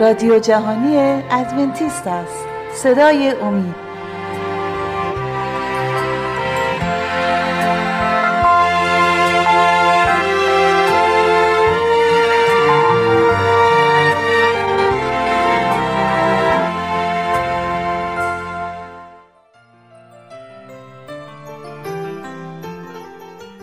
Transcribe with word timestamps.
رادیو 0.00 0.38
جهانی 0.38 0.96
ادونتیست 1.30 2.06
است. 2.06 2.44
صدای 2.74 3.30
امید. 3.30 3.74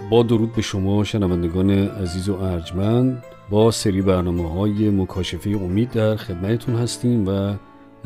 با 0.10 0.24
درود 0.24 0.56
به 0.56 0.62
شما 0.62 1.04
شنوندگان 1.04 1.70
عزیز 1.72 2.30
و 2.30 2.36
ارجمند. 2.36 3.24
با 3.50 3.72
سری 3.72 4.02
برنامه 4.02 4.50
های 4.50 4.90
مکاشفه 4.90 5.50
امید 5.50 5.92
در 5.92 6.16
خدمتتون 6.16 6.76
هستیم 6.76 7.28
و 7.28 7.54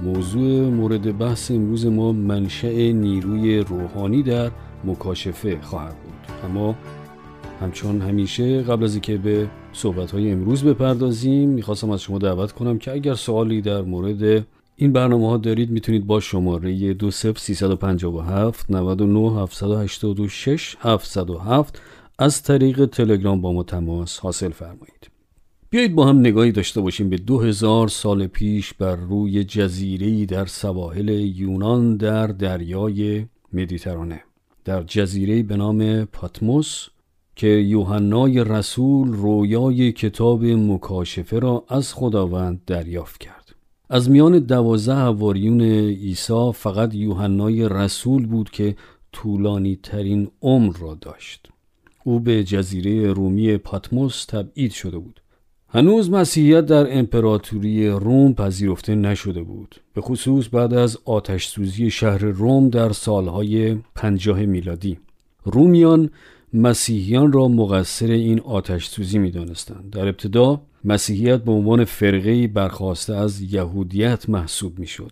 موضوع 0.04 0.70
مورد 0.70 1.18
بحث 1.18 1.52
امروز 1.52 1.86
ما 1.86 2.12
منشأ 2.12 2.92
نیروی 2.92 3.60
روحانی 3.60 4.24
در 4.24 4.52
مکاشفه 4.86 5.62
خواهد 5.62 5.96
بود. 5.96 6.50
اما 6.50 6.76
همچون 7.62 8.02
همیشه 8.02 8.62
قبل 8.62 8.84
از 8.84 8.94
اینکه 8.94 9.18
به 9.18 9.48
صحبت 9.74 10.12
های 10.12 10.32
امروز 10.32 10.64
بپردازیم 10.64 11.50
می‌خواستم 11.50 11.90
از 11.90 12.02
شما 12.02 12.18
دعوت 12.18 12.52
کنم 12.52 12.78
که 12.78 12.92
اگر 12.92 13.14
سوالی 13.14 13.62
در 13.62 13.82
مورد 13.82 14.46
این 14.76 14.94
برنامه 14.94 15.30
ها 15.30 15.38
دارید 15.38 15.70
می‌تونید 15.72 16.08
با 16.08 16.20
شماره 16.20 16.94
20357 16.94 18.72
99 18.72 19.42
786 19.42 20.76
707 20.80 21.82
از 22.20 22.44
طریق 22.44 22.86
تلگرام 22.86 23.42
با 23.42 23.54
ما 23.54 23.64
تماس 23.64 24.20
حاصل 24.20 24.50
فرمایید. 24.50 25.17
بیایید 25.70 25.96
با 25.96 26.06
هم 26.06 26.20
نگاهی 26.20 26.52
داشته 26.52 26.82
باشیم 26.82 27.10
به 27.10 27.18
دو 27.18 27.40
هزار 27.40 27.88
سال 27.88 28.28
پیش 28.28 28.74
بر 28.74 28.96
روی 28.96 29.44
جزیره‌ای 29.44 30.26
در 30.26 30.46
سواحل 30.46 31.10
یونان 31.10 31.98
در 31.98 32.28
دریای 32.28 33.26
مدیترانه. 33.54 34.24
در 34.66 34.84
جزیره 34.84 35.44
به 35.44 35.58
نام 35.58 36.06
پاتموس 36.06 36.88
که 37.36 37.48
یوحنای 37.48 38.44
رسول 38.44 39.08
رویای 39.08 39.92
کتاب 39.92 40.46
مکاشفه 40.46 41.40
را 41.40 41.64
از 41.68 41.94
خداوند 41.94 42.62
دریافت 42.66 43.22
کرد. 43.22 43.56
از 43.90 44.10
میان 44.10 44.40
دوازده 44.40 44.96
حواریون 44.96 45.62
عیسی 45.62 46.52
فقط 46.54 46.96
یوحنای 46.96 47.70
رسول 47.70 48.26
بود 48.26 48.50
که 48.50 48.76
طولانی 49.12 49.80
ترین 49.84 50.28
عمر 50.42 50.78
را 50.78 50.98
داشت. 51.02 51.50
او 52.04 52.20
به 52.20 52.44
جزیره 52.44 53.14
رومی 53.14 53.58
پاتموس 53.58 54.26
تبعید 54.26 54.72
شده 54.72 54.98
بود. 54.98 55.22
هنوز 55.70 56.10
مسیحیت 56.10 56.66
در 56.66 56.98
امپراتوری 56.98 57.90
روم 57.90 58.34
پذیرفته 58.34 58.96
نشده 58.96 59.44
بود 59.44 59.76
به 59.94 60.02
خصوص 60.02 60.48
بعد 60.52 60.74
از 60.74 60.98
آتش 61.06 61.48
سوزی 61.48 61.92
شهر 61.92 62.18
روم 62.18 62.70
در 62.70 62.92
سالهای 62.92 63.78
پنجاه 63.96 64.46
میلادی 64.46 64.98
رومیان 65.44 66.10
مسیحیان 66.54 67.32
را 67.32 67.48
مقصر 67.48 68.06
این 68.06 68.40
آتش 68.40 68.88
سوزی 68.88 69.20
می 69.20 69.32
دانستند. 69.32 69.90
در 69.92 70.08
ابتدا 70.08 70.62
مسیحیت 70.84 71.44
به 71.44 71.52
عنوان 71.52 71.86
فرقه 71.86 72.48
برخواسته 72.48 73.16
از 73.16 73.42
یهودیت 73.42 74.30
محسوب 74.30 74.80
می 74.80 74.88
شد 74.88 75.12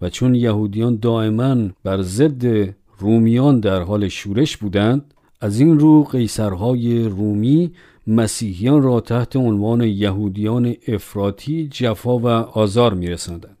و 0.00 0.10
چون 0.10 0.34
یهودیان 0.34 0.96
دائما 0.96 1.56
بر 1.84 2.02
ضد 2.02 2.74
رومیان 2.98 3.60
در 3.60 3.82
حال 3.82 4.08
شورش 4.08 4.56
بودند 4.56 5.14
از 5.40 5.60
این 5.60 5.78
رو 5.78 6.04
قیصرهای 6.04 7.04
رومی 7.04 7.72
مسیحیان 8.06 8.82
را 8.82 9.00
تحت 9.00 9.36
عنوان 9.36 9.80
یهودیان 9.80 10.74
افراطی 10.88 11.68
جفا 11.68 12.18
و 12.18 12.26
آزار 12.28 12.94
میرساندند. 12.94 13.56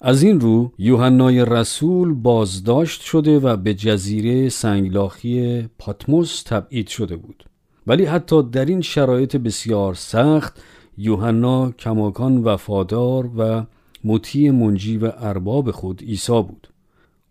از 0.00 0.22
این 0.22 0.40
رو 0.40 0.72
یوحنای 0.78 1.44
رسول 1.44 2.14
بازداشت 2.14 3.00
شده 3.00 3.38
و 3.38 3.56
به 3.56 3.74
جزیره 3.74 4.48
سنگلاخی 4.48 5.62
پاتموس 5.78 6.42
تبعید 6.42 6.88
شده 6.88 7.16
بود. 7.16 7.44
ولی 7.86 8.04
حتی 8.04 8.42
در 8.42 8.64
این 8.64 8.80
شرایط 8.80 9.36
بسیار 9.36 9.94
سخت 9.94 10.62
یوحنا 10.98 11.70
کماکان 11.70 12.38
وفادار 12.44 13.30
و 13.36 13.66
مطیع 14.04 14.50
منجی 14.50 14.96
و 14.96 15.12
ارباب 15.18 15.70
خود 15.70 16.02
عیسی 16.02 16.42
بود. 16.42 16.68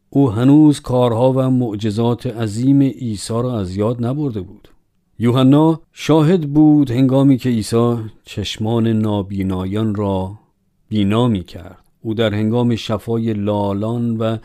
او 0.10 0.32
هنوز 0.32 0.80
کارها 0.80 1.34
و 1.34 1.50
معجزات 1.50 2.28
عظیم 2.28 2.82
عیسی 2.82 3.34
را 3.34 3.60
از 3.60 3.76
یاد 3.76 4.06
نبرده 4.06 4.42
بود. 4.42 4.68
یوحنا 5.20 5.82
شاهد 5.94 6.54
بود 6.54 6.92
هنگامی 6.92 7.38
که 7.38 7.50
عیسی 7.50 7.96
چشمان 8.24 8.88
نابینایان 8.88 9.96
را 9.96 10.40
بینا 10.90 11.28
می 11.28 11.44
کرد 11.44 11.84
او 12.02 12.14
در 12.14 12.34
هنگام 12.34 12.76
شفای 12.76 13.34
لالان 13.34 14.18
و 14.18 14.38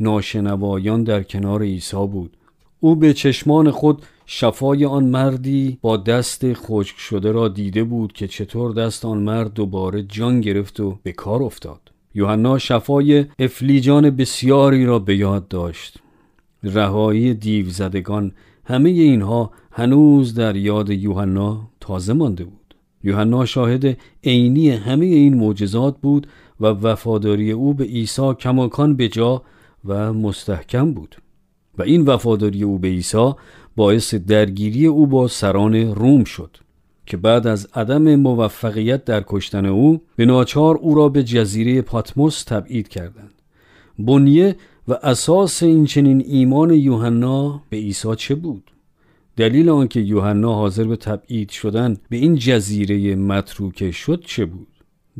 ناشنوایان 0.00 1.04
در 1.04 1.22
کنار 1.22 1.62
عیسی 1.62 2.06
بود. 2.06 2.36
او 2.80 2.96
به 2.96 3.14
چشمان 3.14 3.70
خود 3.70 4.02
شفای 4.26 4.84
آن 4.84 5.04
مردی 5.04 5.78
با 5.82 5.96
دست 5.96 6.52
خشک 6.52 6.98
شده 6.98 7.32
را 7.32 7.48
دیده 7.48 7.84
بود 7.84 8.12
که 8.12 8.28
چطور 8.28 8.74
دست 8.74 9.04
آن 9.04 9.18
مرد 9.18 9.52
دوباره 9.52 10.02
جان 10.02 10.40
گرفت 10.40 10.80
و 10.80 10.98
به 11.02 11.12
کار 11.12 11.42
افتاد. 11.42 11.80
یوحنا 12.14 12.58
شفای 12.58 13.24
افلیجان 13.38 14.10
بسیاری 14.10 14.86
را 14.86 14.98
به 14.98 15.16
یاد 15.16 15.48
داشت. 15.48 15.98
رهایی 16.62 17.34
دیو 17.34 17.68
زدگان 17.68 18.32
همه 18.64 18.90
اینها 18.90 19.50
هنوز 19.80 20.34
در 20.34 20.56
یاد 20.56 20.90
یوحنا 20.90 21.60
تازه 21.80 22.12
مانده 22.12 22.44
بود. 22.44 22.74
یوحنا 23.04 23.44
شاهد 23.44 23.96
عینی 24.24 24.70
همه 24.70 25.06
این 25.06 25.34
معجزات 25.34 25.96
بود 26.02 26.26
و 26.60 26.66
وفاداری 26.66 27.52
او 27.52 27.74
به 27.74 27.84
عیسی 27.84 28.34
کماکان 28.34 28.96
به 28.96 29.08
جا 29.08 29.42
و 29.84 30.12
مستحکم 30.12 30.94
بود. 30.94 31.16
و 31.78 31.82
این 31.82 32.04
وفاداری 32.04 32.62
او 32.62 32.78
به 32.78 32.88
عیسی 32.88 33.32
باعث 33.76 34.14
درگیری 34.14 34.86
او 34.86 35.06
با 35.06 35.28
سران 35.28 35.74
روم 35.74 36.24
شد 36.24 36.56
که 37.06 37.16
بعد 37.16 37.46
از 37.46 37.68
عدم 37.74 38.16
موفقیت 38.16 39.04
در 39.04 39.24
کشتن 39.26 39.66
او 39.66 40.00
به 40.16 40.24
ناچار 40.24 40.76
او 40.76 40.94
را 40.94 41.08
به 41.08 41.24
جزیره 41.24 41.82
پاتموس 41.82 42.44
تبعید 42.44 42.88
کردند. 42.88 43.34
بنیه 43.98 44.56
و 44.88 44.92
اساس 45.02 45.62
این 45.62 45.84
چنین 45.84 46.24
ایمان 46.26 46.70
یوحنا 46.70 47.62
به 47.70 47.76
عیسی 47.76 48.16
چه 48.16 48.34
بود؟ 48.34 48.69
دلیل 49.40 49.68
آنکه 49.68 50.00
یوحنا 50.00 50.54
حاضر 50.54 50.84
به 50.84 50.96
تبعید 50.96 51.50
شدن 51.50 51.96
به 52.08 52.16
این 52.16 52.36
جزیره 52.36 53.14
متروکه 53.14 53.90
شد 53.90 54.22
چه 54.26 54.44
بود؟ 54.44 54.68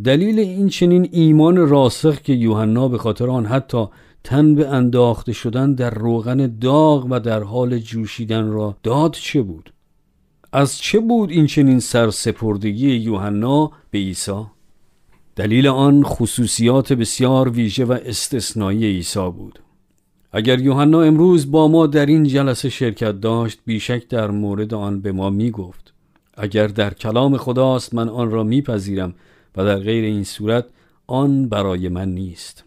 دلیل 0.04 0.38
این 0.38 0.69
چنین 0.69 1.08
ایمان 1.12 1.56
راسخ 1.56 2.20
که 2.20 2.32
یوحنا 2.32 2.88
به 2.88 2.98
خاطر 2.98 3.31
آن 3.31 3.47
حتی 3.47 3.86
تن 4.25 4.54
به 4.54 4.69
انداخته 4.69 5.32
شدن 5.32 5.75
در 5.75 5.91
روغن 5.91 6.58
داغ 6.60 7.06
و 7.10 7.20
در 7.20 7.42
حال 7.42 7.78
جوشیدن 7.78 8.48
را 8.50 8.76
داد 8.82 9.12
چه 9.12 9.42
بود؟ 9.42 9.72
از 10.52 10.78
چه 10.78 10.98
بود 10.98 11.31
این 11.31 11.47
چنین 11.47 11.81
سرسپردگی 11.81 12.91
یوحنا 12.91 13.70
به 13.91 13.98
عیسی؟ 13.98 14.42
دلیل 15.37 15.66
آن 15.66 16.02
خصوصیات 16.02 16.92
بسیار 16.92 17.48
ویژه 17.48 17.84
و 17.84 17.98
استثنایی 18.04 18.84
عیسی 18.84 19.31
بود. 19.31 19.58
اگر 20.33 20.61
یوحنا 20.61 21.03
امروز 21.03 21.51
با 21.51 21.69
ما 21.69 21.87
در 21.87 22.07
این 22.07 22.25
جلسه 22.25 22.69
شرکت 22.69 23.21
داشت 23.21 23.59
بیشک 23.67 24.09
در 24.09 24.31
مورد 24.31 24.75
آن 24.75 25.01
به 25.01 25.13
ما 25.13 25.31
می 25.31 25.51
گفت 25.51 25.95
اگر 26.35 26.67
در 26.67 26.95
کلام 26.95 27.37
خداست 27.37 27.95
من 27.95 28.09
آن 28.09 28.31
را 28.31 28.45
میپذیرم 28.45 29.15
و 29.57 29.65
در 29.65 29.79
غیر 29.79 30.05
این 30.05 30.25
صورت 30.25 30.65
آن 31.07 31.49
برای 31.49 31.89
من 31.89 32.09
نیست. 32.09 32.65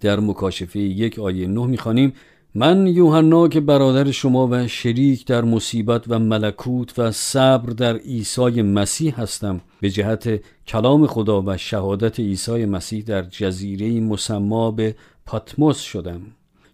در 0.00 0.20
مکاشفه 0.20 0.78
یک 0.78 1.18
آیه 1.18 1.46
نه 1.46 1.66
می‌خوانیم 1.66 2.12
من 2.54 2.86
یوحنا 2.86 3.48
که 3.48 3.60
برادر 3.60 4.10
شما 4.10 4.48
و 4.50 4.66
شریک 4.66 5.26
در 5.26 5.44
مصیبت 5.44 6.04
و 6.08 6.18
ملکوت 6.18 6.98
و 6.98 7.12
صبر 7.12 7.70
در 7.72 7.96
عیسی 7.96 8.62
مسیح 8.62 9.20
هستم 9.20 9.60
به 9.80 9.90
جهت 9.90 10.40
کلام 10.66 11.06
خدا 11.06 11.42
و 11.46 11.56
شهادت 11.56 12.20
عیسی 12.20 12.64
مسیح 12.64 13.04
در 13.04 13.22
جزیره 13.22 14.00
مسما 14.00 14.70
به 14.70 14.94
پاتموس 15.26 15.80
شدم. 15.80 16.20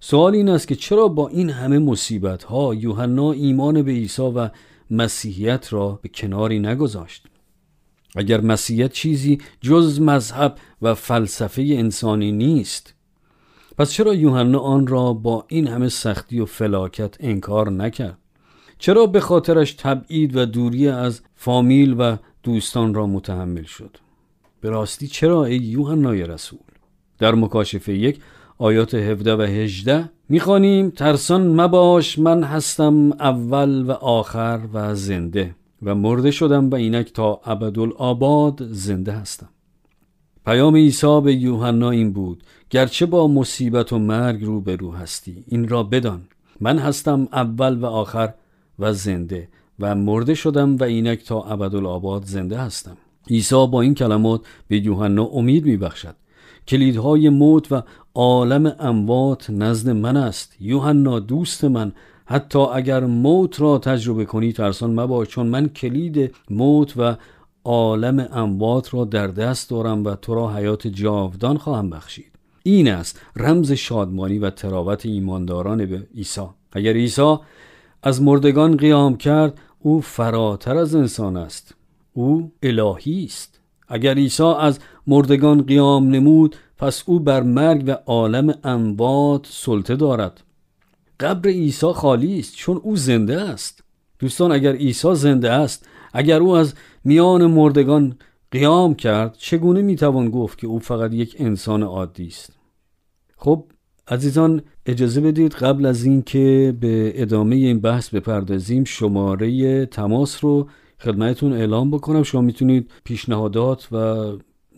سوال 0.06 0.34
این 0.34 0.48
است 0.48 0.68
که 0.68 0.74
چرا 0.74 1.08
با 1.08 1.28
این 1.28 1.50
همه 1.50 1.78
مصیبت 1.78 2.42
ها 2.42 2.74
یوحنا 2.74 3.32
ایمان 3.32 3.82
به 3.82 3.90
عیسی 3.92 4.22
و 4.22 4.50
مسیحیت 4.90 5.72
را 5.72 5.98
به 6.02 6.08
کناری 6.08 6.58
نگذاشت؟ 6.58 7.26
اگر 8.16 8.40
مسیحیت 8.40 8.92
چیزی 8.92 9.38
جز 9.60 10.00
مذهب 10.00 10.58
و 10.82 10.94
فلسفه 10.94 11.62
انسانی 11.62 12.32
نیست 12.32 12.94
پس 13.78 13.90
چرا 13.92 14.14
یوحنا 14.14 14.58
آن 14.58 14.86
را 14.86 15.12
با 15.12 15.44
این 15.48 15.66
همه 15.66 15.88
سختی 15.88 16.40
و 16.40 16.46
فلاکت 16.46 17.16
انکار 17.20 17.70
نکرد؟ 17.70 18.18
چرا 18.78 19.06
به 19.06 19.20
خاطرش 19.20 19.72
تبعید 19.72 20.36
و 20.36 20.46
دوری 20.46 20.88
از 20.88 21.20
فامیل 21.34 21.94
و 21.98 22.16
دوستان 22.42 22.94
را 22.94 23.06
متحمل 23.06 23.64
شد؟ 23.64 23.96
به 24.60 24.70
راستی 24.70 25.06
چرا 25.06 25.44
ای 25.44 25.56
یوحنای 25.56 26.22
رسول؟ 26.26 26.58
در 27.18 27.34
مکاشفه 27.34 27.94
یک 27.94 28.20
آیات 28.58 28.94
17 28.94 29.34
و 29.34 29.40
18 29.42 30.10
می‌خوانیم. 30.28 30.90
ترسان 30.90 31.60
مباش 31.60 32.18
من 32.18 32.42
هستم 32.42 33.12
اول 33.12 33.82
و 33.82 33.90
آخر 33.92 34.60
و 34.72 34.94
زنده 34.94 35.54
و 35.82 35.94
مرده 35.94 36.30
شدم 36.30 36.70
و 36.70 36.74
اینک 36.74 37.12
تا 37.12 37.40
ابدالآباد 37.44 38.62
زنده 38.70 39.12
هستم. 39.12 39.48
پیام 40.46 40.76
عیسی 40.76 41.20
به 41.20 41.34
یوحنا 41.34 41.90
این 41.90 42.12
بود 42.12 42.42
گرچه 42.70 43.06
با 43.06 43.28
مصیبت 43.28 43.92
و 43.92 43.98
مرگ 43.98 44.44
روبرو 44.44 44.92
هستی 44.92 45.44
این 45.48 45.68
را 45.68 45.82
بدان. 45.82 46.22
من 46.60 46.78
هستم 46.78 47.28
اول 47.32 47.78
و 47.78 47.86
آخر 47.86 48.34
و 48.78 48.92
زنده 48.92 49.48
و 49.80 49.94
مرده 49.94 50.34
شدم 50.34 50.76
و 50.76 50.84
اینک 50.84 51.24
تا 51.24 51.42
ابدالآباد 51.42 52.24
زنده 52.24 52.58
هستم. 52.58 52.96
عیسی 53.30 53.66
با 53.66 53.80
این 53.80 53.94
کلمات 53.94 54.40
به 54.68 54.84
یوحنا 54.84 55.24
امید 55.24 55.64
میبخشد. 55.64 56.14
کلیدهای 56.68 57.28
موت 57.28 57.72
و 57.72 57.82
عالم 58.14 58.76
اموات 58.78 59.50
نزد 59.50 59.90
من 59.90 60.16
است. 60.16 60.56
یوحنا 60.60 61.20
دوست 61.20 61.64
من 61.64 61.92
حتی 62.26 62.58
اگر 62.58 63.00
موت 63.00 63.60
را 63.60 63.78
تجربه 63.78 64.24
کنی 64.24 64.52
ترسان 64.52 65.00
مباش 65.00 65.28
چون 65.28 65.46
من 65.46 65.68
کلید 65.68 66.34
موت 66.50 66.96
و 66.96 67.16
عالم 67.64 68.28
اموات 68.32 68.94
را 68.94 69.04
در 69.04 69.26
دست 69.26 69.70
دارم 69.70 70.04
و 70.04 70.14
تو 70.14 70.34
را 70.34 70.54
حیات 70.54 70.86
جاودان 70.86 71.58
خواهم 71.58 71.90
بخشید. 71.90 72.32
این 72.62 72.88
است 72.88 73.20
رمز 73.36 73.72
شادمانی 73.72 74.38
و 74.38 74.50
تراوت 74.50 75.06
ایمانداران 75.06 75.86
به 75.86 76.06
عیسی. 76.14 76.46
اگر 76.72 76.92
عیسی 76.92 77.36
از 78.02 78.22
مردگان 78.22 78.76
قیام 78.76 79.16
کرد 79.16 79.58
او 79.78 80.00
فراتر 80.00 80.76
از 80.76 80.94
انسان 80.94 81.36
است. 81.36 81.74
او 82.12 82.52
الهی 82.62 83.24
است. 83.24 83.60
اگر 83.88 84.14
عیسی 84.14 84.42
از 84.42 84.78
مردگان 85.06 85.62
قیام 85.62 86.08
نمود 86.08 86.56
پس 86.78 87.02
او 87.06 87.20
بر 87.20 87.42
مرگ 87.42 87.84
و 87.86 87.90
عالم 87.90 88.54
اموات 88.64 89.46
سلطه 89.50 89.96
دارد. 89.96 90.42
قبر 91.20 91.48
عیسی 91.48 91.92
خالی 91.92 92.38
است 92.38 92.56
چون 92.56 92.76
او 92.76 92.96
زنده 92.96 93.40
است. 93.40 93.84
دوستان 94.18 94.52
اگر 94.52 94.72
عیسی 94.72 95.14
زنده 95.14 95.50
است 95.50 95.88
اگر 96.12 96.40
او 96.40 96.50
از 96.50 96.74
میان 97.04 97.46
مردگان 97.46 98.16
قیام 98.50 98.94
کرد 98.94 99.36
چگونه 99.38 99.82
می‌توان 99.82 100.30
گفت 100.30 100.58
که 100.58 100.66
او 100.66 100.78
فقط 100.78 101.12
یک 101.12 101.36
انسان 101.38 101.82
عادی 101.82 102.26
است؟ 102.26 102.52
خب 103.36 103.64
عزیزان 104.08 104.62
اجازه 104.86 105.20
بدید 105.20 105.52
قبل 105.52 105.86
از 105.86 106.04
اینکه 106.04 106.76
به 106.80 107.22
ادامه 107.22 107.56
این 107.56 107.80
بحث 107.80 108.08
بپردازیم 108.08 108.84
شماره 108.84 109.86
تماس 109.86 110.44
رو 110.44 110.68
خدمتتون 111.00 111.52
اعلام 111.52 111.90
بکنم. 111.90 112.22
شما 112.22 112.40
می‌تونید 112.40 112.90
پیشنهادات 113.04 113.92
و 113.92 114.26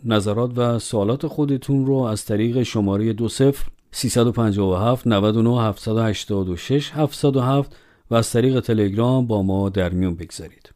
نظرات 0.05 0.57
و 0.57 0.79
سوالات 0.79 1.27
خودتون 1.27 1.85
رو 1.85 1.95
از 1.95 2.25
طریق 2.25 2.63
شماره 2.63 3.13
دو 3.13 3.29
صفر 3.29 3.67
357 3.91 5.07
99 5.07 5.61
786 5.61 6.91
707 6.91 7.75
و 8.11 8.15
از 8.15 8.31
طریق 8.31 8.59
تلگرام 8.59 9.27
با 9.27 9.43
ما 9.43 9.69
در 9.69 9.89
میون 9.89 10.15
بگذارید. 10.15 10.71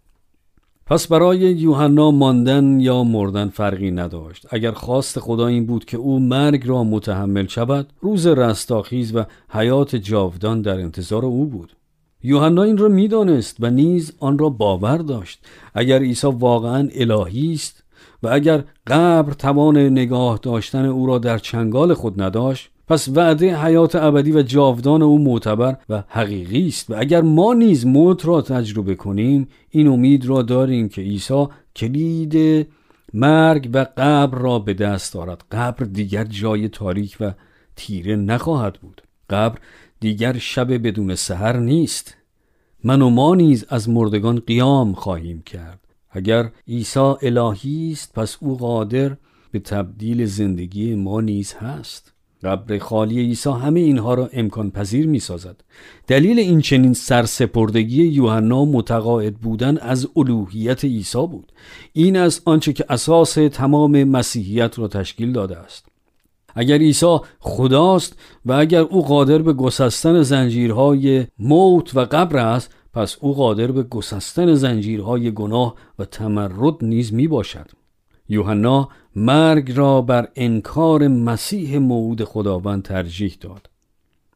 پس 0.86 1.08
برای 1.08 1.40
یوحنا 1.40 2.12
ماندن 2.12 2.80
یا 2.80 3.04
مردن 3.04 3.50
فرقی 3.50 3.92
نداشت. 3.92 4.48
اگر 4.50 4.72
خواست 4.72 5.20
خدا 5.20 5.48
این 5.48 5.66
بود 5.66 5.86
که 5.86 5.98
او 5.98 6.20
مرگ 6.20 6.68
را 6.68 6.84
متحمل 6.84 7.48
شود 7.48 7.94
روز 8.02 8.28
رستاخیز 8.28 9.16
و 9.16 9.24
حیات 9.50 9.96
جاودان 9.96 10.62
در 10.62 10.80
انتظار 10.80 11.26
او 11.26 11.46
بود. 11.46 11.76
یوحنا 12.24 12.64
این 12.64 12.78
را 12.78 12.88
می‌دانست 12.88 13.58
و 13.60 13.70
نیز 13.70 14.14
آن 14.20 14.38
را 14.38 14.50
باور 14.50 14.98
داشت. 14.98 15.46
اگر 15.74 16.00
عیسی 16.00 16.28
واقعا 16.28 16.90
الهی 16.96 17.54
است 17.54 17.81
و 18.24 18.28
اگر 18.28 18.64
قبر 18.88 19.34
توان 19.34 19.78
نگاه 19.78 20.40
داشتن 20.42 20.86
او 20.86 21.06
را 21.06 21.18
در 21.18 21.38
چنگال 21.38 21.94
خود 21.94 22.22
نداشت 22.22 22.70
پس 22.88 23.10
وعده 23.10 23.58
حیات 23.58 23.96
ابدی 23.96 24.32
و 24.32 24.42
جاودان 24.42 25.02
او 25.02 25.20
معتبر 25.20 25.78
و 25.90 26.04
حقیقی 26.08 26.68
است 26.68 26.90
و 26.90 26.96
اگر 26.98 27.22
ما 27.22 27.54
نیز 27.54 27.86
موت 27.86 28.26
را 28.26 28.42
تجربه 28.42 28.96
کنیم 28.96 29.48
این 29.70 29.88
امید 29.88 30.26
را 30.26 30.42
داریم 30.42 30.90
که 30.90 31.02
عیسی 31.02 31.48
کلید 31.76 32.68
مرگ 33.14 33.70
و 33.74 33.86
قبر 33.98 34.38
را 34.38 34.60
به 34.60 34.74
دست 34.74 35.14
دارد 35.14 35.44
قبر 35.52 35.86
دیگر 35.86 36.24
جای 36.24 36.70
تاریک 36.70 37.18
و 37.20 37.34
تیره 37.76 38.16
نخواهد 38.16 38.74
بود. 38.74 39.02
قبر 39.30 39.60
دیگر 40.00 40.38
شب 40.38 40.88
بدون 40.88 41.16
سحر 41.16 41.58
نیست. 41.58 42.18
من 42.84 43.02
و 43.02 43.10
ما 43.10 43.36
نیز 43.36 43.66
از 43.70 43.90
مردگان 43.90 44.40
قیام 44.40 44.94
خواهیم 44.94 45.42
کرد. 45.42 45.81
اگر 46.12 46.52
عیسی 46.68 47.14
الهی 47.22 47.92
است 47.92 48.14
پس 48.14 48.38
او 48.40 48.58
قادر 48.58 49.18
به 49.52 49.60
تبدیل 49.60 50.26
زندگی 50.26 50.96
ما 50.96 51.22
نیز 51.22 51.54
هست 51.54 52.14
قبر 52.44 52.78
خالی 52.78 53.20
عیسی 53.20 53.50
همه 53.50 53.80
اینها 53.80 54.14
را 54.14 54.30
امکان 54.34 54.72
پذیر 54.72 55.08
می 55.08 55.20
سازد. 55.20 55.56
دلیل 56.08 56.40
این 56.40 56.62
چنین 56.62 56.94
سرسپردگی 56.94 58.04
یوحنا 58.04 58.66
متقاعد 58.66 59.36
بودن 59.36 59.78
از 59.78 60.08
الوهیت 60.16 60.86
عیسی 60.86 61.28
بود. 61.28 61.52
این 61.94 62.18
از 62.18 62.42
آنچه 62.46 62.74
که 62.74 62.86
اساس 62.90 63.34
تمام 63.34 64.04
مسیحیت 64.04 64.80
را 64.80 64.88
تشکیل 64.88 65.32
داده 65.32 65.58
است. 65.58 65.86
اگر 66.56 66.78
عیسی 66.78 67.18
خداست 67.40 68.20
و 68.46 68.54
اگر 68.54 68.82
او 68.82 69.06
قادر 69.06 69.38
به 69.38 69.54
گسستن 69.54 70.24
زنجیرهای 70.24 71.26
موت 71.40 71.96
و 71.96 72.00
قبر 72.00 72.38
است 72.38 72.76
پس 72.94 73.18
او 73.20 73.34
قادر 73.34 73.72
به 73.72 73.84
گسستن 73.84 74.54
زنجیرهای 74.54 75.32
گناه 75.32 75.76
و 76.00 76.06
تمرد 76.06 76.76
نیز 76.82 77.14
می 77.14 77.28
باشد 77.28 77.72
یوحنا 78.30 78.90
مرگ 79.16 79.72
را 79.76 80.02
بر 80.02 80.28
انکار 80.36 81.08
مسیح 81.08 81.78
موعود 81.78 82.24
خداوند 82.24 82.84
ترجیح 82.84 83.38
داد. 83.42 83.70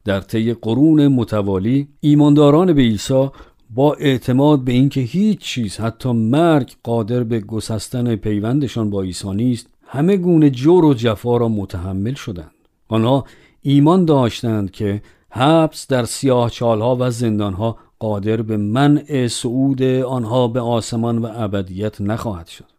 در 0.05 0.19
طی 0.19 0.53
قرون 0.53 1.07
متوالی 1.07 1.87
ایمانداران 1.99 2.73
به 2.73 2.81
عیسی 2.81 3.29
با 3.69 3.93
اعتماد 3.93 4.63
به 4.63 4.71
اینکه 4.71 5.01
هیچ 5.01 5.39
چیز 5.39 5.77
حتی 5.77 6.11
مرگ 6.11 6.71
قادر 6.83 7.23
به 7.23 7.39
گسستن 7.39 8.15
پیوندشان 8.15 8.89
با 8.89 9.01
عیسی 9.01 9.29
نیست 9.29 9.67
همه 9.87 10.17
گونه 10.17 10.49
جور 10.49 10.85
و 10.85 10.93
جفا 10.93 11.37
را 11.37 11.47
متحمل 11.49 12.13
شدند. 12.13 12.51
آنها 12.87 13.25
ایمان 13.61 14.05
داشتند 14.05 14.71
که 14.71 15.01
حبس 15.29 15.87
در 15.87 16.03
سیاه 16.03 16.49
چالها 16.49 16.97
و 16.99 17.09
زندانها 17.09 17.77
قادر 17.99 18.41
به 18.41 18.57
منع 18.57 19.27
صعود 19.27 19.83
آنها 19.83 20.47
به 20.47 20.61
آسمان 20.61 21.17
و 21.17 21.31
ابدیت 21.33 22.01
نخواهد 22.01 22.47
شد. 22.47 22.71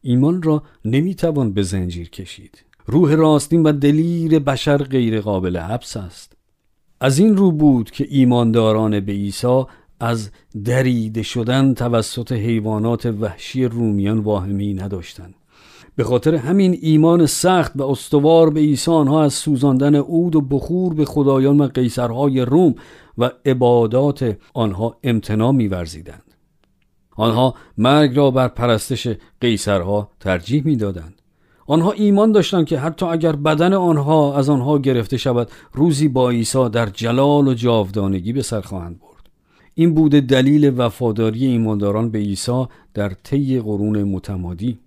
ایمان 0.00 0.42
را 0.42 0.62
نمی‌توان 0.84 1.52
به 1.52 1.62
زنجیر 1.62 2.10
کشید. 2.10 2.64
روح 2.86 3.14
راستین 3.14 3.62
و 3.62 3.72
دلیر 3.72 4.38
بشر 4.38 4.76
غیر 4.76 5.20
قابل 5.20 5.56
حبس 5.56 5.96
است. 5.96 6.36
از 7.00 7.18
این 7.18 7.36
رو 7.36 7.52
بود 7.52 7.90
که 7.90 8.06
ایمانداران 8.10 9.00
به 9.00 9.12
عیسی 9.12 9.64
از 10.00 10.30
دریده 10.64 11.22
شدن 11.22 11.74
توسط 11.74 12.32
حیوانات 12.32 13.06
وحشی 13.06 13.64
رومیان 13.64 14.18
واهمی 14.18 14.74
نداشتند. 14.74 15.34
به 15.96 16.04
خاطر 16.04 16.34
همین 16.34 16.78
ایمان 16.80 17.26
سخت 17.26 17.72
و 17.76 17.82
استوار 17.82 18.50
به 18.50 18.60
عیسی 18.60 18.90
آنها 18.90 19.22
از 19.22 19.32
سوزاندن 19.32 19.94
عود 19.94 20.36
و 20.36 20.40
بخور 20.40 20.94
به 20.94 21.04
خدایان 21.04 21.60
و 21.60 21.66
قیصرهای 21.66 22.40
روم 22.40 22.74
و 23.18 23.30
عبادات 23.46 24.36
آنها 24.54 24.96
امتنا 25.02 25.52
میورزیدند. 25.52 26.34
آنها 27.16 27.54
مرگ 27.78 28.16
را 28.16 28.30
بر 28.30 28.48
پرستش 28.48 29.08
قیصرها 29.40 30.10
ترجیح 30.20 30.62
می‌دادند. 30.64 31.14
آنها 31.66 31.92
ایمان 31.92 32.32
داشتند 32.32 32.66
که 32.66 32.78
حتی 32.78 33.06
اگر 33.06 33.32
بدن 33.32 33.72
آنها 33.72 34.36
از 34.36 34.48
آنها 34.48 34.78
گرفته 34.78 35.16
شود 35.16 35.50
روزی 35.72 36.08
با 36.08 36.30
عیسی 36.30 36.68
در 36.68 36.86
جلال 36.86 37.48
و 37.48 37.54
جاودانگی 37.54 38.32
به 38.32 38.42
سر 38.42 38.60
خواهند 38.60 39.00
برد. 39.00 39.30
این 39.74 39.94
بوده 39.94 40.20
دلیل 40.20 40.72
وفاداری 40.76 41.46
ایمانداران 41.46 42.10
به 42.10 42.18
عیسی 42.18 42.64
در 42.94 43.08
طی 43.08 43.60
قرون 43.60 44.02
متمادی. 44.02 44.78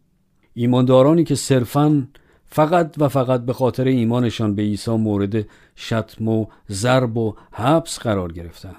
ایماندارانی 0.53 1.23
که 1.23 1.35
صرفاً 1.35 2.07
فقط 2.55 2.95
و 2.97 3.09
فقط 3.09 3.45
به 3.45 3.53
خاطر 3.53 3.83
ایمانشان 3.83 4.55
به 4.55 4.61
عیسی 4.61 4.91
مورد 4.91 5.45
شتم 5.77 6.27
و 6.27 6.45
ضرب 6.71 7.17
و 7.17 7.33
حبس 7.51 7.99
قرار 7.99 8.31
گرفتند. 8.31 8.75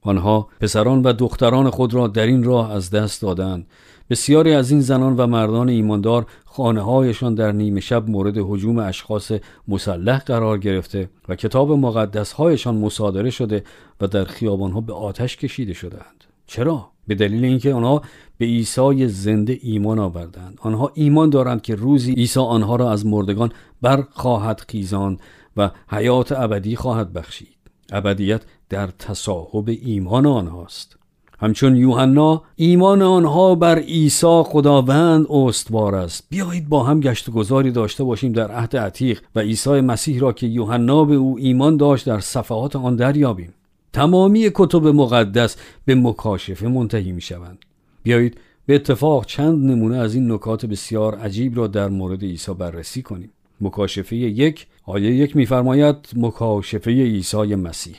آنها 0.00 0.48
پسران 0.60 1.02
و 1.02 1.12
دختران 1.12 1.70
خود 1.70 1.94
را 1.94 2.06
در 2.06 2.26
این 2.26 2.44
راه 2.44 2.72
از 2.72 2.90
دست 2.90 3.22
دادند. 3.22 3.66
بسیاری 4.10 4.52
از 4.52 4.70
این 4.70 4.80
زنان 4.80 5.16
و 5.16 5.26
مردان 5.26 5.68
ایماندار 5.68 6.26
خانه 6.44 6.80
هایشان 6.80 7.34
در 7.34 7.52
نیمه 7.52 7.80
شب 7.80 8.10
مورد 8.10 8.34
حجوم 8.38 8.78
اشخاص 8.78 9.32
مسلح 9.68 10.18
قرار 10.18 10.58
گرفته 10.58 11.10
و 11.28 11.34
کتاب 11.34 11.72
مقدس 11.72 12.32
هایشان 12.32 12.76
مصادره 12.76 13.30
شده 13.30 13.64
و 14.00 14.06
در 14.06 14.24
خیابان 14.24 14.72
ها 14.72 14.80
به 14.80 14.92
آتش 14.92 15.36
کشیده 15.36 15.72
شدند 15.72 16.24
چرا؟ 16.46 16.90
به 17.06 17.14
دلیل 17.14 17.44
اینکه 17.44 17.74
آنها 17.74 18.02
به 18.38 18.46
عیسی 18.46 19.08
زنده 19.08 19.58
ایمان 19.62 19.98
آوردند. 19.98 20.58
آنها 20.60 20.92
ایمان 20.94 21.30
دارند 21.30 21.62
که 21.62 21.74
روزی 21.74 22.12
عیسی 22.12 22.40
آنها 22.40 22.76
را 22.76 22.92
از 22.92 23.06
مردگان 23.06 23.52
بر 23.82 24.04
خواهد 24.10 24.64
خیزان 24.68 25.18
و 25.56 25.70
حیات 25.88 26.32
ابدی 26.32 26.76
خواهد 26.76 27.12
بخشید. 27.12 27.56
ابدیت 27.92 28.42
در 28.68 28.86
تصاحب 28.86 29.68
ایمان 29.82 30.26
آنهاست. 30.26 30.98
همچون 31.40 31.76
یوحنا 31.76 32.42
ایمان 32.56 33.02
آنها 33.02 33.54
بر 33.54 33.78
عیسی 33.78 34.42
خداوند 34.46 35.26
استوار 35.30 35.94
است. 35.94 36.26
بیایید 36.30 36.68
با 36.68 36.82
هم 36.82 37.00
گشت 37.00 37.30
گذاری 37.30 37.70
داشته 37.70 38.04
باشیم 38.04 38.32
در 38.32 38.50
عهد 38.52 38.76
عتیق 38.76 39.20
و 39.34 39.40
عیسی 39.40 39.80
مسیح 39.80 40.20
را 40.20 40.32
که 40.32 40.46
یوحنا 40.46 41.04
به 41.04 41.14
او 41.14 41.38
ایمان 41.38 41.76
داشت 41.76 42.06
در 42.06 42.20
صفحات 42.20 42.76
آن 42.76 42.96
دریابیم. 42.96 43.54
تمامی 43.92 44.50
کتب 44.54 44.86
مقدس 44.86 45.56
به 45.84 45.94
مکاشفه 45.94 46.68
منتهی 46.68 47.12
می 47.12 47.20
شوند 47.20 47.64
بیایید 48.08 48.40
به 48.66 48.74
اتفاق 48.74 49.26
چند 49.26 49.70
نمونه 49.70 49.96
از 49.96 50.14
این 50.14 50.32
نکات 50.32 50.66
بسیار 50.66 51.14
عجیب 51.14 51.56
را 51.56 51.66
در 51.66 51.88
مورد 51.88 52.22
عیسی 52.22 52.54
بررسی 52.54 53.02
کنیم. 53.02 53.30
مکاشفه 53.60 54.16
یک 54.16 54.66
آیه 54.84 55.14
یک 55.14 55.36
میفرماید 55.36 55.96
مکاشفه 56.16 56.90
عیسی 56.90 57.54
مسیح. 57.54 57.96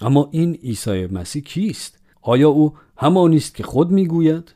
اما 0.00 0.28
این 0.32 0.54
عیسی 0.54 1.06
مسیح 1.06 1.42
کیست؟ 1.42 1.98
آیا 2.22 2.48
او 2.48 2.72
همانی 2.96 3.36
است 3.36 3.54
که 3.54 3.62
خود 3.62 3.90
می‌گوید؟ 3.90 4.54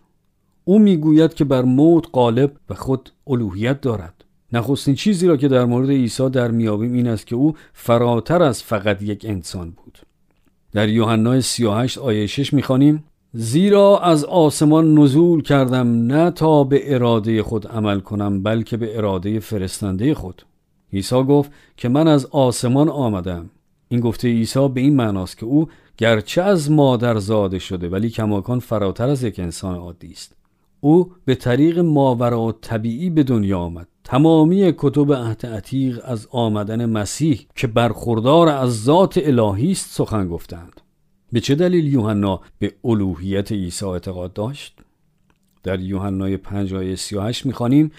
او 0.65 0.79
می‌گوید 0.79 1.35
که 1.35 1.45
بر 1.45 1.63
موت 1.63 2.07
غالب 2.13 2.57
و 2.71 2.75
خود 2.75 3.11
الوهیت 3.27 3.81
دارد. 3.81 4.25
نخستین 4.53 4.95
چیزی 4.95 5.27
را 5.27 5.37
که 5.37 5.49
در 5.49 5.65
مورد 5.65 5.91
عیسی 5.91 6.31
در 6.31 6.51
میابیم 6.51 6.93
این 6.93 7.07
است 7.07 7.27
که 7.27 7.37
او 7.37 7.55
فراتر 7.73 8.43
از 8.43 8.63
فقط 8.63 9.03
یک 9.03 9.27
انسان 9.29 9.71
بود. 9.71 9.99
در 10.73 10.89
یوحنا 10.89 11.41
38 11.41 11.99
آیه 11.99 12.27
6 12.27 12.53
می‌خوانیم 12.53 13.05
زیرا 13.33 13.99
از 13.99 14.25
آسمان 14.25 14.99
نزول 14.99 15.43
کردم 15.43 15.89
نه 15.89 16.31
تا 16.31 16.65
به 16.65 16.95
اراده 16.95 17.43
خود 17.43 17.67
عمل 17.67 18.01
کنم 18.01 18.43
بلکه 18.43 18.77
به 18.77 18.97
اراده 18.97 19.41
فرستنده 19.41 20.15
خود. 20.15 20.43
عیسی 20.93 21.23
گفت 21.23 21.51
که 21.77 21.89
من 21.89 22.09
از 22.09 22.27
آسمان 22.27 22.89
آمدم. 22.89 23.51
این 23.89 24.01
گفته 24.01 24.29
عیسی 24.29 24.69
به 24.69 24.81
این 24.81 24.97
معناست 24.97 25.39
که 25.39 25.47
او 25.47 25.69
گرچه 25.97 26.43
از 26.43 26.71
مادر 26.71 27.19
زاده 27.19 27.59
شده 27.59 27.89
ولی 27.89 28.11
کماکان 28.11 28.59
فراتر 28.61 29.09
از 29.09 29.23
یک 29.23 29.39
انسان 29.39 29.75
عادی 29.75 30.11
است. 30.11 30.33
او 30.81 31.13
به 31.25 31.35
طریق 31.35 31.79
ماورا 31.79 32.53
طبیعی 32.61 33.11
به 33.11 33.23
دنیا 33.23 33.59
آمد. 33.59 33.89
تمامی 34.05 34.73
کتب 34.79 35.13
عهد 35.13 35.47
عتیق 35.47 36.01
از 36.05 36.29
آمدن 36.31 36.87
مسیح 36.87 37.47
که 37.57 37.67
برخوردار 37.67 38.49
از 38.49 38.85
ذات 38.85 39.21
الهی 39.23 39.73
است 39.73 39.91
سخن 39.91 40.29
گفتند. 40.29 40.81
به 41.33 41.41
چه 41.41 41.55
دلیل 41.55 41.93
یوحنا 41.93 42.41
به 42.59 42.75
الوهیت 42.85 43.53
عیسی 43.53 43.87
اعتقاد 43.87 44.33
داشت؟ 44.33 44.79
در 45.63 45.81
یوحنای 45.81 46.37
5 46.37 46.75
آیه 46.75 46.97
38 46.97 47.47
می‌خوانیم 47.47 47.93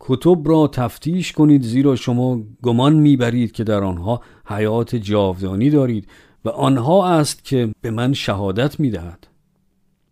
کتب 0.00 0.48
را 0.48 0.68
تفتیش 0.68 1.32
کنید 1.32 1.62
زیرا 1.62 1.96
شما 1.96 2.42
گمان 2.62 2.94
می‌برید 2.94 3.52
که 3.52 3.64
در 3.64 3.84
آنها 3.84 4.22
حیات 4.46 4.96
جاودانی 4.96 5.70
دارید 5.70 6.08
و 6.44 6.48
آنها 6.48 7.08
است 7.08 7.44
که 7.44 7.74
به 7.80 7.90
من 7.90 8.12
شهادت 8.12 8.80
می‌دهد. 8.80 9.26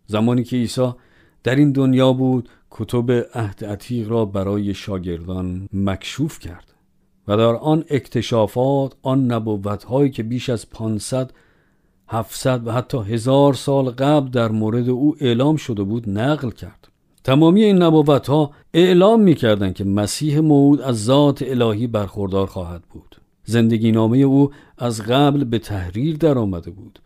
زمانی 0.06 0.44
که 0.44 0.56
عیسی 0.56 0.92
در 1.42 1.56
این 1.56 1.72
دنیا 1.72 2.12
بود 2.12 2.48
کتب 2.70 3.10
عهد 3.34 3.64
عتیق 3.64 4.10
را 4.10 4.24
برای 4.24 4.74
شاگردان 4.74 5.68
مکشوف 5.72 6.38
کرد 6.38 6.74
و 7.28 7.36
در 7.36 7.42
آن 7.42 7.84
اکتشافات 7.90 8.92
آن 9.02 9.32
نبوت 9.32 9.84
هایی 9.84 10.10
که 10.10 10.22
بیش 10.22 10.50
از 10.50 10.70
500 10.70 11.32
700 12.08 12.66
و 12.66 12.72
حتی 12.72 12.98
هزار 12.98 13.54
سال 13.54 13.90
قبل 13.90 14.30
در 14.30 14.48
مورد 14.48 14.88
او 14.88 15.16
اعلام 15.20 15.56
شده 15.56 15.82
بود 15.82 16.08
نقل 16.08 16.50
کرد. 16.50 16.88
تمامی 17.24 17.64
این 17.64 17.82
نبوت 17.82 18.26
ها 18.26 18.50
اعلام 18.74 19.20
می 19.20 19.34
کردن 19.34 19.72
که 19.72 19.84
مسیح 19.84 20.40
موعود 20.40 20.80
از 20.80 21.04
ذات 21.04 21.42
الهی 21.42 21.86
برخوردار 21.86 22.46
خواهد 22.46 22.82
بود. 22.82 23.16
زندگی 23.44 23.92
نامه 23.92 24.18
او 24.18 24.50
از 24.78 25.02
قبل 25.02 25.44
به 25.44 25.58
تحریر 25.58 26.16
در 26.16 26.38
آمده 26.38 26.70
بود. 26.70 26.98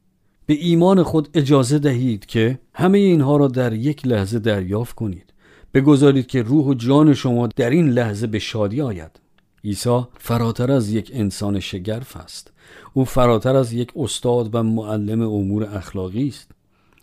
به 0.47 0.55
ایمان 0.55 1.03
خود 1.03 1.29
اجازه 1.35 1.79
دهید 1.79 2.27
که 2.27 2.59
همه 2.75 2.99
اینها 2.99 3.37
را 3.37 3.49
در 3.49 3.73
یک 3.73 4.07
لحظه 4.07 4.39
دریافت 4.39 4.95
کنید. 4.95 5.33
بگذارید 5.75 6.27
که 6.27 6.43
روح 6.43 6.67
و 6.67 6.75
جان 6.75 7.15
شما 7.15 7.47
در 7.47 7.71
این 7.71 7.89
لحظه 7.89 8.27
به 8.27 8.39
شادی 8.39 8.81
آید. 8.81 9.21
عیسی 9.65 10.01
فراتر 10.19 10.73
از 10.73 10.91
یک 10.91 11.11
انسان 11.15 11.61
شگرف 11.61 12.17
است. 12.17 12.53
او 12.93 13.05
فراتر 13.05 13.57
از 13.57 13.73
یک 13.73 13.93
استاد 13.97 14.55
و 14.55 14.63
معلم 14.63 15.23
امور 15.23 15.65
اخلاقی 15.65 16.29
است. 16.29 16.51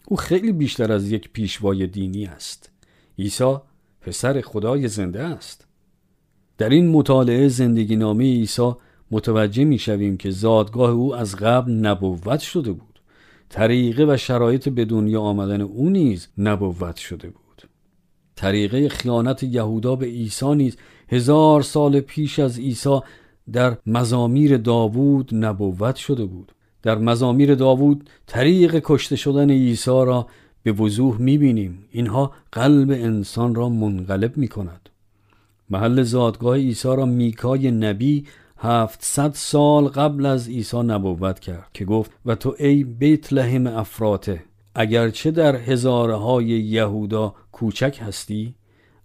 او 0.07 0.17
خیلی 0.17 0.51
بیشتر 0.51 0.91
از 0.91 1.11
یک 1.11 1.29
پیشوای 1.33 1.87
دینی 1.87 2.25
است. 2.25 2.69
عیسی 3.19 3.55
پسر 4.01 4.41
خدای 4.41 4.87
زنده 4.87 5.23
است. 5.23 5.67
در 6.57 6.69
این 6.69 6.91
مطالعه 6.91 7.47
زندگی 7.47 7.95
نامه 7.95 8.23
عیسی 8.23 8.71
متوجه 9.11 9.63
می 9.63 9.79
شویم 9.79 10.17
که 10.17 10.31
زادگاه 10.31 10.91
او 10.91 11.15
از 11.15 11.35
قبل 11.35 11.71
نبوت 11.71 12.39
شده 12.39 12.71
بود. 12.71 12.99
طریقه 13.49 14.05
و 14.05 14.17
شرایط 14.17 14.69
به 14.69 14.85
دنیا 14.85 15.21
آمدن 15.21 15.61
او 15.61 15.89
نیز 15.89 16.27
نبوت 16.37 16.95
شده 16.95 17.27
بود. 17.29 17.43
طریقه 18.35 18.89
خیانت 18.89 19.43
یهودا 19.43 19.95
به 19.95 20.05
عیسی 20.05 20.55
نیز 20.55 20.77
هزار 21.09 21.61
سال 21.61 21.99
پیش 21.99 22.39
از 22.39 22.59
عیسی 22.59 22.99
در 23.51 23.77
مزامیر 23.85 24.57
داوود 24.57 25.35
نبوت 25.35 25.95
شده 25.95 26.25
بود. 26.25 26.51
در 26.81 26.97
مزامیر 26.97 27.55
داوود 27.55 28.09
طریق 28.27 28.81
کشته 28.83 29.15
شدن 29.15 29.51
عیسی 29.51 29.91
را 29.91 30.27
به 30.63 30.71
وضوح 30.71 31.21
می‌بینیم. 31.21 31.85
اینها 31.91 32.31
قلب 32.51 32.91
انسان 32.91 33.55
را 33.55 33.69
منقلب 33.69 34.37
می 34.37 34.47
کند 34.47 34.89
محل 35.69 36.03
زادگاه 36.03 36.55
عیسی 36.55 36.87
را 36.87 37.05
میکای 37.05 37.71
نبی 37.71 38.25
هفتصد 38.57 39.31
سال 39.33 39.87
قبل 39.87 40.25
از 40.25 40.47
عیسی 40.47 40.77
نبوت 40.77 41.39
کرد 41.39 41.69
که 41.73 41.85
گفت 41.85 42.11
و 42.25 42.35
تو 42.35 42.55
ای 42.59 42.83
بیت 42.83 43.33
لحم 43.33 43.67
افراته 43.67 44.43
اگرچه 44.75 45.31
در 45.31 45.55
هزارهای 45.55 46.45
یهودا 46.45 47.35
کوچک 47.51 47.99
هستی 48.01 48.55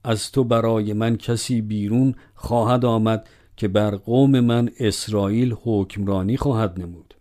از 0.05 0.33
تو 0.33 0.45
برای 0.45 0.93
من 0.93 1.17
کسی 1.17 1.61
بیرون 1.61 2.15
خواهد 2.35 2.85
آمد 2.85 3.29
که 3.59 3.69
بر 3.69 3.91
قوم 3.91 4.41
من 4.41 4.71
اسرائیل 4.81 5.57
حکمرانی 5.63 6.37
خواهد 6.37 6.81
نمود. 6.81 7.15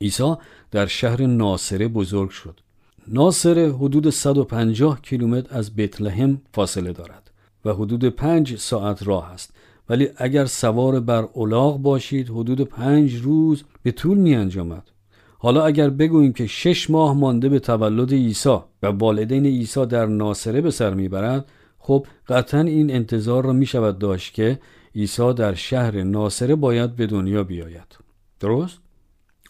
عیسی 0.00 0.34
در 0.70 0.86
شهر 0.86 1.26
ناصره 1.26 1.88
بزرگ 1.88 2.30
شد. 2.30 2.60
ناصره 3.08 3.72
حدود 3.72 4.10
150 4.10 5.00
کیلومتر 5.00 5.58
از 5.58 5.70
لحم 6.00 6.40
فاصله 6.52 6.92
دارد 6.92 7.30
و 7.64 7.72
حدود 7.72 8.04
5 8.04 8.56
ساعت 8.56 9.06
راه 9.06 9.32
است. 9.32 9.54
ولی 9.88 10.08
اگر 10.16 10.46
سوار 10.46 11.00
بر 11.00 11.28
الاغ 11.36 11.82
باشید 11.82 12.28
حدود 12.28 12.60
پنج 12.60 13.14
روز 13.14 13.64
به 13.82 13.90
طول 13.90 14.18
می 14.18 14.34
انجامد 14.34 14.90
حالا 15.38 15.64
اگر 15.64 15.90
بگوییم 15.90 16.32
که 16.32 16.46
شش 16.46 16.90
ماه 16.90 17.14
مانده 17.14 17.48
به 17.48 17.58
تولد 17.58 18.12
عیسی 18.12 18.58
و 18.82 18.86
والدین 18.86 19.46
عیسی 19.46 19.86
در 19.86 20.06
ناصره 20.06 20.60
به 20.60 20.70
سر 20.70 20.94
می‌برند 20.94 21.44
خب 21.78 22.06
قطعا 22.28 22.60
این 22.60 22.90
انتظار 22.90 23.44
را 23.44 23.52
می 23.52 23.66
شود 23.66 23.98
داشت 23.98 24.34
که 24.34 24.58
عیسی 24.94 25.32
در 25.32 25.54
شهر 25.54 26.02
ناصره 26.02 26.54
باید 26.54 26.96
به 26.96 27.06
دنیا 27.06 27.44
بیاید 27.44 27.98
درست؟ 28.40 28.78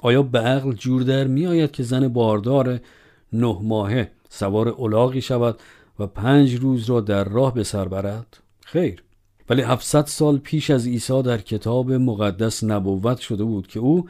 آیا 0.00 0.22
به 0.22 0.38
عقل 0.38 0.72
جور 0.72 1.02
در 1.02 1.26
می 1.26 1.46
آید 1.46 1.70
که 1.70 1.82
زن 1.82 2.08
باردار 2.08 2.80
نه 3.32 3.58
ماهه 3.62 4.10
سوار 4.28 4.68
اولاغی 4.68 5.20
شود 5.20 5.58
و 5.98 6.06
پنج 6.06 6.54
روز 6.54 6.90
را 6.90 7.00
در 7.00 7.24
راه 7.24 7.54
به 7.54 7.64
سر 7.64 7.88
برد؟ 7.88 8.36
خیر 8.60 9.02
ولی 9.48 9.62
700 9.62 10.06
سال 10.06 10.38
پیش 10.38 10.70
از 10.70 10.86
عیسی 10.86 11.22
در 11.22 11.38
کتاب 11.38 11.92
مقدس 11.92 12.64
نبوت 12.64 13.18
شده 13.18 13.44
بود 13.44 13.66
که 13.66 13.80
او 13.80 14.08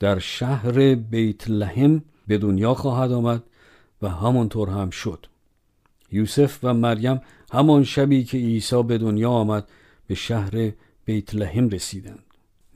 در 0.00 0.18
شهر 0.18 0.94
بیت 0.94 1.50
لحم 1.50 2.02
به 2.26 2.38
دنیا 2.38 2.74
خواهد 2.74 3.12
آمد 3.12 3.42
و 4.02 4.08
همانطور 4.08 4.70
هم 4.70 4.90
شد 4.90 5.26
یوسف 6.12 6.58
و 6.62 6.74
مریم 6.74 7.20
همان 7.52 7.84
شبی 7.84 8.24
که 8.24 8.38
عیسی 8.38 8.82
به 8.82 8.98
دنیا 8.98 9.30
آمد 9.30 9.68
به 10.06 10.14
شهر 10.14 10.72
بیت 11.04 11.34
لحم 11.34 11.68
رسیدند. 11.68 12.24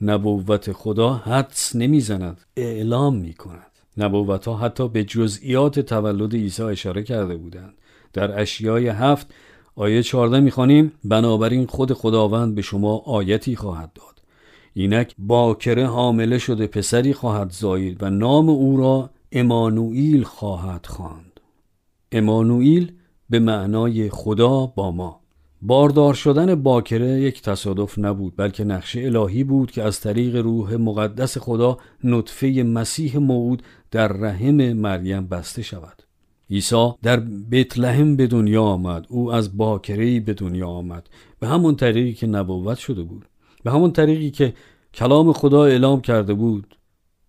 نبوت 0.01 0.71
خدا 0.71 1.13
حدس 1.13 1.75
نمی‌زند 1.75 2.41
اعلام 2.57 3.15
می 3.15 3.33
کند 3.33 3.71
نبوت 3.97 4.47
ها 4.47 4.57
حتی 4.57 4.87
به 4.87 5.03
جزئیات 5.03 5.79
تولد 5.79 6.35
عیسی 6.35 6.63
اشاره 6.63 7.03
کرده 7.03 7.35
بودند. 7.35 7.73
در 8.13 8.41
اشیای 8.41 8.87
هفت 8.87 9.33
آیه 9.75 10.03
14 10.03 10.39
می‌خوانیم 10.39 10.91
بنابراین 11.03 11.65
خود 11.65 11.93
خداوند 11.93 12.55
به 12.55 12.61
شما 12.61 12.97
آیتی 12.97 13.55
خواهد 13.55 13.93
داد. 13.93 14.21
اینک 14.73 15.15
باکره 15.17 15.87
حامله 15.87 16.37
شده 16.37 16.67
پسری 16.67 17.13
خواهد 17.13 17.51
زایید 17.51 18.03
و 18.03 18.09
نام 18.09 18.49
او 18.49 18.77
را 18.77 19.09
امانوئیل 19.31 20.23
خواهد 20.23 20.85
خواند. 20.85 21.39
امانوئیل 22.11 22.91
به 23.29 23.39
معنای 23.39 24.09
خدا 24.09 24.65
با 24.65 24.91
ما. 24.91 25.20
باردار 25.61 26.13
شدن 26.13 26.55
باکره 26.55 27.07
یک 27.07 27.41
تصادف 27.41 27.99
نبود 27.99 28.33
بلکه 28.37 28.63
نقشه 28.63 29.01
الهی 29.01 29.43
بود 29.43 29.71
که 29.71 29.83
از 29.83 29.99
طریق 29.99 30.35
روح 30.35 30.75
مقدس 30.75 31.37
خدا 31.37 31.77
نطفه 32.03 32.47
مسیح 32.47 33.17
موعود 33.17 33.63
در 33.91 34.07
رحم 34.07 34.73
مریم 34.73 35.27
بسته 35.27 35.61
شود. 35.61 36.03
عیسی 36.49 36.91
در 37.03 37.19
بیت 37.19 37.79
لحم 37.79 38.15
به 38.15 38.27
دنیا 38.27 38.63
آمد 38.63 39.05
او 39.09 39.33
از 39.33 39.57
باکره 39.57 40.19
به 40.19 40.33
دنیا 40.33 40.67
آمد. 40.67 41.09
به 41.39 41.47
همون 41.47 41.75
طریقی 41.75 42.13
که 42.13 42.27
نبوت 42.27 42.77
شده 42.77 43.03
بود. 43.03 43.25
به 43.63 43.71
همون 43.71 43.91
طریقی 43.91 44.31
که 44.31 44.53
کلام 44.93 45.33
خدا 45.33 45.65
اعلام 45.65 46.01
کرده 46.01 46.33
بود. 46.33 46.75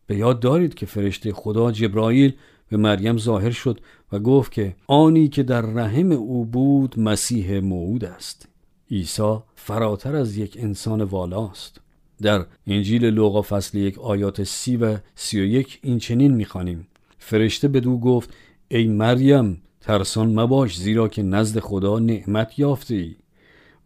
به 0.07 0.17
یاد 0.17 0.41
دارید 0.41 0.75
که 0.75 0.87
فرشته 0.87 1.33
خدا 1.33 1.73
جبرائیل 1.73 2.33
به 2.69 2.77
مریم 2.77 3.19
ظاهر 3.19 3.51
شد 3.51 3.81
و 4.12 4.19
گفت 4.19 4.52
که 4.52 4.76
آنی 4.87 5.28
که 5.28 5.42
در 5.42 5.61
رحم 5.61 6.12
او 6.12 6.45
بود 6.45 7.00
مسیح 7.00 7.61
موعود 7.61 8.04
است. 8.04 8.49
عیسی 8.90 9.37
فراتر 9.54 10.16
از 10.16 10.37
یک 10.37 10.57
انسان 10.61 11.02
والاست. 11.02 11.81
در 12.23 12.47
انجیل 12.66 13.04
لوقا 13.04 13.42
فصل 13.42 13.78
یک 13.78 13.99
آیات 13.99 14.45
سی 14.45 14.76
و 14.76 14.99
سی 15.14 15.40
و 15.40 15.45
یک 15.45 15.78
این 15.83 15.99
چنین 15.99 16.35
می‌خوانیم. 16.35 16.87
فرشته 17.19 17.69
به 17.69 17.81
دو 17.81 17.99
گفت 17.99 18.35
ای 18.69 18.87
مریم 18.87 19.62
ترسان 19.81 20.40
مباش 20.40 20.78
زیرا 20.78 21.09
که 21.09 21.23
نزد 21.23 21.59
خدا 21.59 21.99
نعمت 21.99 22.59
یافته 22.59 22.95
ای. 22.95 23.16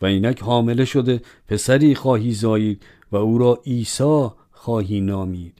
و 0.00 0.06
اینک 0.06 0.42
حامله 0.42 0.84
شده 0.84 1.20
پسری 1.48 1.94
خواهی 1.94 2.32
زایید 2.32 2.82
و 3.12 3.16
او 3.16 3.38
را 3.38 3.62
عیسی 3.66 4.28
خواهی 4.50 5.00
نامید. 5.00 5.54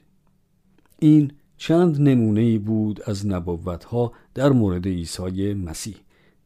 این 0.99 1.31
چند 1.57 2.01
نمونه 2.01 2.41
ای 2.41 2.57
بود 2.57 3.01
از 3.05 3.27
نبوت 3.27 3.83
ها 3.83 4.11
در 4.33 4.49
مورد 4.49 4.87
عیسی 4.87 5.53
مسیح. 5.53 5.95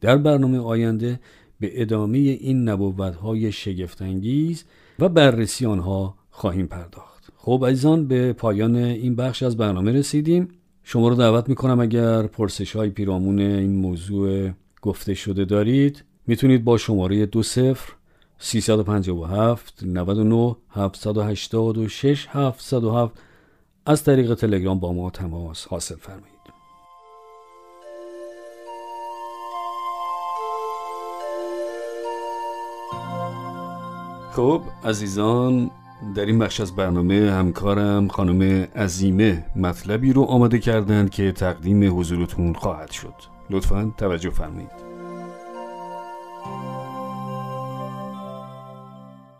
در 0.00 0.16
برنامه 0.16 0.58
آینده 0.58 1.20
به 1.60 1.82
ادامه 1.82 2.18
این 2.18 2.68
نبوت 2.68 3.14
های 3.14 3.52
شگفتانگیز 3.52 4.64
و 4.98 5.08
بررسی 5.08 5.66
آنها 5.66 6.14
خواهیم 6.30 6.66
پرداخت. 6.66 7.28
خب 7.36 7.64
عزیزان 7.66 8.06
به 8.06 8.32
پایان 8.32 8.76
این 8.76 9.16
بخش 9.16 9.42
از 9.42 9.56
برنامه 9.56 9.92
رسیدیم. 9.92 10.48
شما 10.82 11.08
رو 11.08 11.14
دعوت 11.14 11.48
می‌کنم 11.48 11.80
اگر 11.80 12.22
پرسش 12.26 12.76
های 12.76 12.90
پیرامون 12.90 13.38
این 13.38 13.76
موضوع 13.76 14.50
گفته 14.82 15.14
شده 15.14 15.44
دارید 15.44 16.04
می‌تونید 16.26 16.64
با 16.64 16.78
شماره 16.78 17.26
دو 17.26 17.42
صفر 17.42 17.92
357 18.38 19.82
99 19.86 20.56
786 20.70 22.26
707 22.30 23.18
از 23.86 24.04
طریق 24.04 24.34
تلگرام 24.34 24.78
با 24.78 24.92
ما 24.92 25.10
تماس 25.10 25.66
حاصل 25.66 25.96
فرمایید. 25.96 26.32
خب 34.32 34.62
عزیزان 34.84 35.70
در 36.14 36.26
این 36.26 36.38
بخش 36.38 36.60
از 36.60 36.76
برنامه 36.76 37.30
همکارم 37.30 38.08
خانم 38.08 38.68
عزیمه 38.76 39.44
مطلبی 39.56 40.12
رو 40.12 40.22
آماده 40.22 40.58
کردند 40.58 41.10
که 41.10 41.32
تقدیم 41.32 41.98
حضورتون 42.00 42.52
خواهد 42.52 42.90
شد. 42.90 43.14
لطفا 43.50 43.94
توجه 43.98 44.30
فرمایید. 44.30 44.92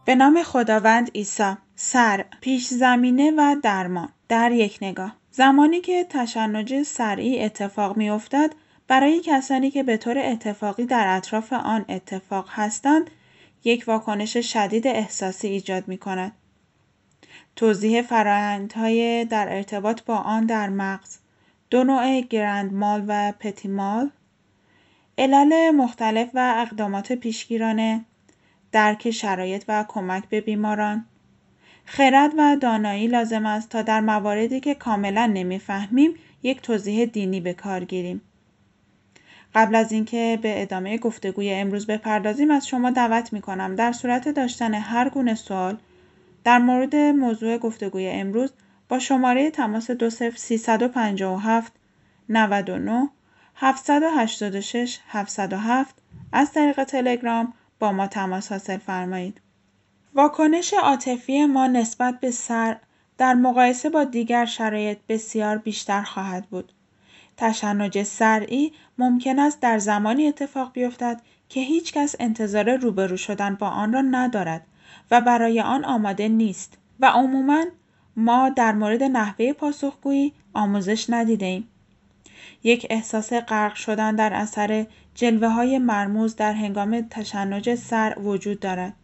به 0.04 0.14
نام 0.14 0.42
خداوند 0.42 1.10
عیسی 1.14 1.52
سر 1.74 2.24
پیش 2.40 2.68
زمینه 2.68 3.32
و 3.38 3.56
درمان. 3.62 4.08
در 4.32 4.52
یک 4.52 4.78
نگاه. 4.82 5.16
زمانی 5.30 5.80
که 5.80 6.06
تشنج 6.10 6.82
سرعی 6.82 7.42
اتفاق 7.42 7.96
می 7.96 8.10
افتد 8.10 8.54
برای 8.88 9.20
کسانی 9.24 9.70
که 9.70 9.82
به 9.82 9.96
طور 9.96 10.18
اتفاقی 10.18 10.84
در 10.84 11.16
اطراف 11.16 11.52
آن 11.52 11.84
اتفاق 11.88 12.48
هستند 12.50 13.10
یک 13.64 13.84
واکنش 13.86 14.36
شدید 14.36 14.86
احساسی 14.86 15.48
ایجاد 15.48 15.88
می 15.88 15.98
کند. 15.98 16.32
توضیح 17.56 18.02
فرایندهای 18.02 19.24
در 19.24 19.56
ارتباط 19.56 20.02
با 20.02 20.16
آن 20.16 20.46
در 20.46 20.68
مغز. 20.68 21.18
دو 21.70 21.84
نوع 21.84 22.20
گرند 22.20 22.72
مال 22.72 23.04
و 23.08 23.32
پتی 23.40 23.68
مال. 23.68 24.10
علل 25.18 25.70
مختلف 25.70 26.30
و 26.34 26.54
اقدامات 26.56 27.12
پیشگیرانه. 27.12 28.04
درک 28.72 29.10
شرایط 29.10 29.64
و 29.68 29.84
کمک 29.88 30.28
به 30.28 30.40
بیماران. 30.40 31.06
خرد 31.84 32.32
و 32.38 32.56
دانایی 32.60 33.06
لازم 33.06 33.46
است 33.46 33.68
تا 33.68 33.82
در 33.82 34.00
مواردی 34.00 34.60
که 34.60 34.74
کاملا 34.74 35.26
نمی‌فهمیم 35.26 36.14
یک 36.42 36.60
توضیح 36.60 37.04
دینی 37.04 37.40
به 37.40 37.54
کار 37.54 37.84
گیریم 37.84 38.20
قبل 39.54 39.74
از 39.74 39.92
اینکه 39.92 40.38
به 40.42 40.62
ادامه 40.62 40.98
گفتگوی 40.98 41.52
امروز 41.52 41.86
بپردازیم 41.86 42.50
از 42.50 42.68
شما 42.68 42.90
دعوت 42.90 43.32
می 43.32 43.40
کنم 43.40 43.74
در 43.74 43.92
صورت 43.92 44.28
داشتن 44.28 44.74
هر 44.74 45.08
گونه 45.08 45.34
سوال 45.34 45.78
در 46.44 46.58
مورد 46.58 46.96
موضوع 46.96 47.58
گفتگوی 47.58 48.08
امروز 48.08 48.52
با 48.88 48.98
شماره 48.98 49.50
تماس 49.50 49.90
20357 49.90 51.72
99 52.28 53.08
786 53.56 54.98
707 55.08 55.94
از 56.32 56.52
طریق 56.52 56.84
تلگرام 56.84 57.52
با 57.78 57.92
ما 57.92 58.06
تماس 58.06 58.52
حاصل 58.52 58.78
فرمایید. 58.78 59.40
واکنش 60.14 60.74
عاطفی 60.74 61.44
ما 61.44 61.66
نسبت 61.66 62.20
به 62.20 62.30
سر 62.30 62.76
در 63.18 63.34
مقایسه 63.34 63.90
با 63.90 64.04
دیگر 64.04 64.44
شرایط 64.44 64.98
بسیار 65.08 65.58
بیشتر 65.58 66.02
خواهد 66.02 66.46
بود. 66.46 66.72
تشنج 67.36 68.02
سرعی 68.02 68.72
ممکن 68.98 69.38
است 69.38 69.60
در 69.60 69.78
زمانی 69.78 70.26
اتفاق 70.26 70.72
بیفتد 70.72 71.20
که 71.48 71.60
هیچ 71.60 71.92
کس 71.92 72.14
انتظار 72.20 72.76
روبرو 72.76 73.16
شدن 73.16 73.54
با 73.54 73.68
آن 73.68 73.92
را 73.92 74.00
ندارد 74.00 74.66
و 75.10 75.20
برای 75.20 75.60
آن 75.60 75.84
آماده 75.84 76.28
نیست 76.28 76.78
و 77.00 77.06
عموما 77.06 77.64
ما 78.16 78.48
در 78.48 78.72
مورد 78.72 79.02
نحوه 79.02 79.52
پاسخگویی 79.52 80.32
آموزش 80.54 81.10
ندیده 81.10 81.46
ایم. 81.46 81.68
یک 82.62 82.86
احساس 82.90 83.32
غرق 83.32 83.74
شدن 83.74 84.16
در 84.16 84.34
اثر 84.34 84.86
جلوه 85.14 85.48
های 85.48 85.78
مرموز 85.78 86.36
در 86.36 86.52
هنگام 86.52 87.00
تشنج 87.10 87.74
سر 87.74 88.18
وجود 88.18 88.60
دارد. 88.60 88.94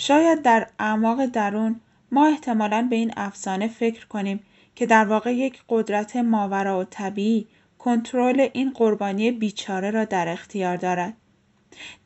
شاید 0.00 0.42
در 0.42 0.66
اعماق 0.78 1.26
درون 1.26 1.80
ما 2.12 2.26
احتمالا 2.26 2.86
به 2.90 2.96
این 2.96 3.12
افسانه 3.16 3.68
فکر 3.68 4.06
کنیم 4.06 4.40
که 4.74 4.86
در 4.86 5.04
واقع 5.04 5.34
یک 5.34 5.62
قدرت 5.68 6.16
ماورا 6.16 6.80
و 6.80 6.84
طبیعی 6.84 7.46
کنترل 7.78 8.48
این 8.52 8.70
قربانی 8.70 9.30
بیچاره 9.30 9.90
را 9.90 10.04
در 10.04 10.28
اختیار 10.28 10.76
دارد. 10.76 11.14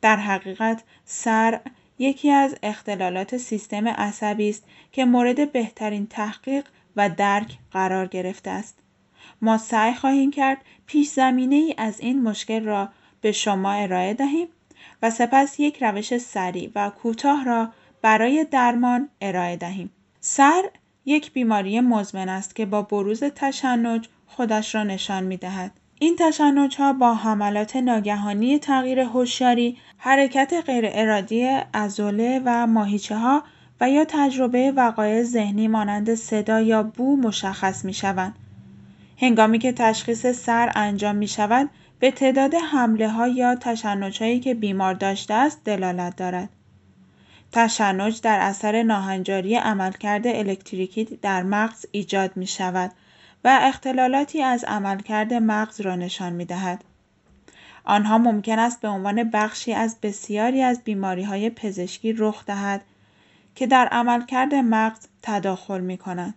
در 0.01 0.15
حقیقت 0.15 0.83
سر 1.05 1.59
یکی 1.99 2.31
از 2.31 2.55
اختلالات 2.63 3.37
سیستم 3.37 3.87
عصبی 3.87 4.49
است 4.49 4.63
که 4.91 5.05
مورد 5.05 5.51
بهترین 5.51 6.07
تحقیق 6.07 6.65
و 6.95 7.09
درک 7.09 7.57
قرار 7.71 8.07
گرفته 8.07 8.49
است. 8.49 8.79
ما 9.41 9.57
سعی 9.57 9.93
خواهیم 9.93 10.31
کرد 10.31 10.57
پیش 10.85 11.07
زمینه 11.07 11.55
ای 11.55 11.75
از 11.77 11.99
این 11.99 12.23
مشکل 12.23 12.63
را 12.63 12.89
به 13.21 13.31
شما 13.31 13.71
ارائه 13.71 14.13
دهیم 14.13 14.47
و 15.01 15.09
سپس 15.09 15.59
یک 15.59 15.83
روش 15.83 16.17
سریع 16.17 16.71
و 16.75 16.89
کوتاه 16.89 17.45
را 17.45 17.69
برای 18.03 18.45
درمان 18.51 19.09
ارائه 19.21 19.57
دهیم. 19.57 19.91
سر 20.19 20.63
یک 21.05 21.33
بیماری 21.33 21.79
مزمن 21.79 22.29
است 22.29 22.55
که 22.55 22.65
با 22.65 22.81
بروز 22.81 23.23
تشنج 23.23 24.07
خودش 24.27 24.75
را 24.75 24.83
نشان 24.83 25.23
می 25.23 25.37
دهد. 25.37 25.71
این 25.99 26.15
تشنج 26.19 26.75
ها 26.77 26.93
با 26.93 27.13
حملات 27.13 27.75
ناگهانی 27.75 28.59
تغییر 28.59 28.99
هوشیاری، 28.99 29.77
حرکت 29.97 30.53
غیر 30.65 30.85
ارادی 30.87 31.59
ازوله 31.73 32.41
و 32.45 32.67
ماهیچه 32.67 33.17
ها 33.17 33.43
و 33.81 33.89
یا 33.89 34.05
تجربه 34.05 34.71
وقایع 34.71 35.23
ذهنی 35.23 35.67
مانند 35.67 36.15
صدا 36.15 36.61
یا 36.61 36.83
بو 36.83 37.15
مشخص 37.15 37.85
می 37.85 37.93
شوند. 37.93 38.35
هنگامی 39.17 39.59
که 39.59 39.71
تشخیص 39.71 40.25
سر 40.27 40.71
انجام 40.75 41.15
می 41.15 41.27
شود 41.27 41.69
به 41.99 42.11
تعداد 42.11 42.53
حمله 42.71 43.09
ها 43.09 43.27
یا 43.27 43.55
تشنج 43.55 44.23
هایی 44.23 44.39
که 44.39 44.53
بیمار 44.53 44.93
داشته 44.93 45.33
است 45.33 45.61
دلالت 45.65 46.15
دارد. 46.15 46.49
تشنج 47.53 48.21
در 48.21 48.39
اثر 48.39 48.83
ناهنجاری 48.83 49.55
عملکرد 49.55 50.27
الکتریکی 50.27 51.03
در 51.21 51.43
مغز 51.43 51.85
ایجاد 51.91 52.37
می 52.37 52.47
شود 52.47 52.91
و 53.43 53.59
اختلالاتی 53.61 54.41
از 54.41 54.63
عملکرد 54.63 55.33
مغز 55.33 55.81
را 55.81 55.95
نشان 55.95 56.33
می 56.33 56.45
دهد. 56.45 56.83
آنها 57.83 58.17
ممکن 58.17 58.59
است 58.59 58.81
به 58.81 58.87
عنوان 58.87 59.29
بخشی 59.29 59.73
از 59.73 59.97
بسیاری 60.01 60.61
از 60.61 60.81
بیماری 60.83 61.23
های 61.23 61.49
پزشکی 61.49 62.13
رخ 62.13 62.45
دهد 62.45 62.81
که 63.55 63.67
در 63.67 63.87
عملکرد 63.87 64.55
مغز 64.55 65.07
تداخل 65.21 65.81
می 65.81 65.97
کند. 65.97 66.33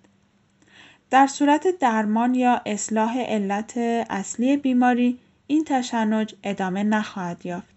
در 1.10 1.26
صورت 1.26 1.66
درمان 1.80 2.34
یا 2.34 2.60
اصلاح 2.66 3.18
علت 3.18 3.76
اصلی 4.10 4.56
بیماری 4.56 5.18
این 5.46 5.64
تشنج 5.64 6.34
ادامه 6.42 6.82
نخواهد 6.82 7.46
یافت. 7.46 7.75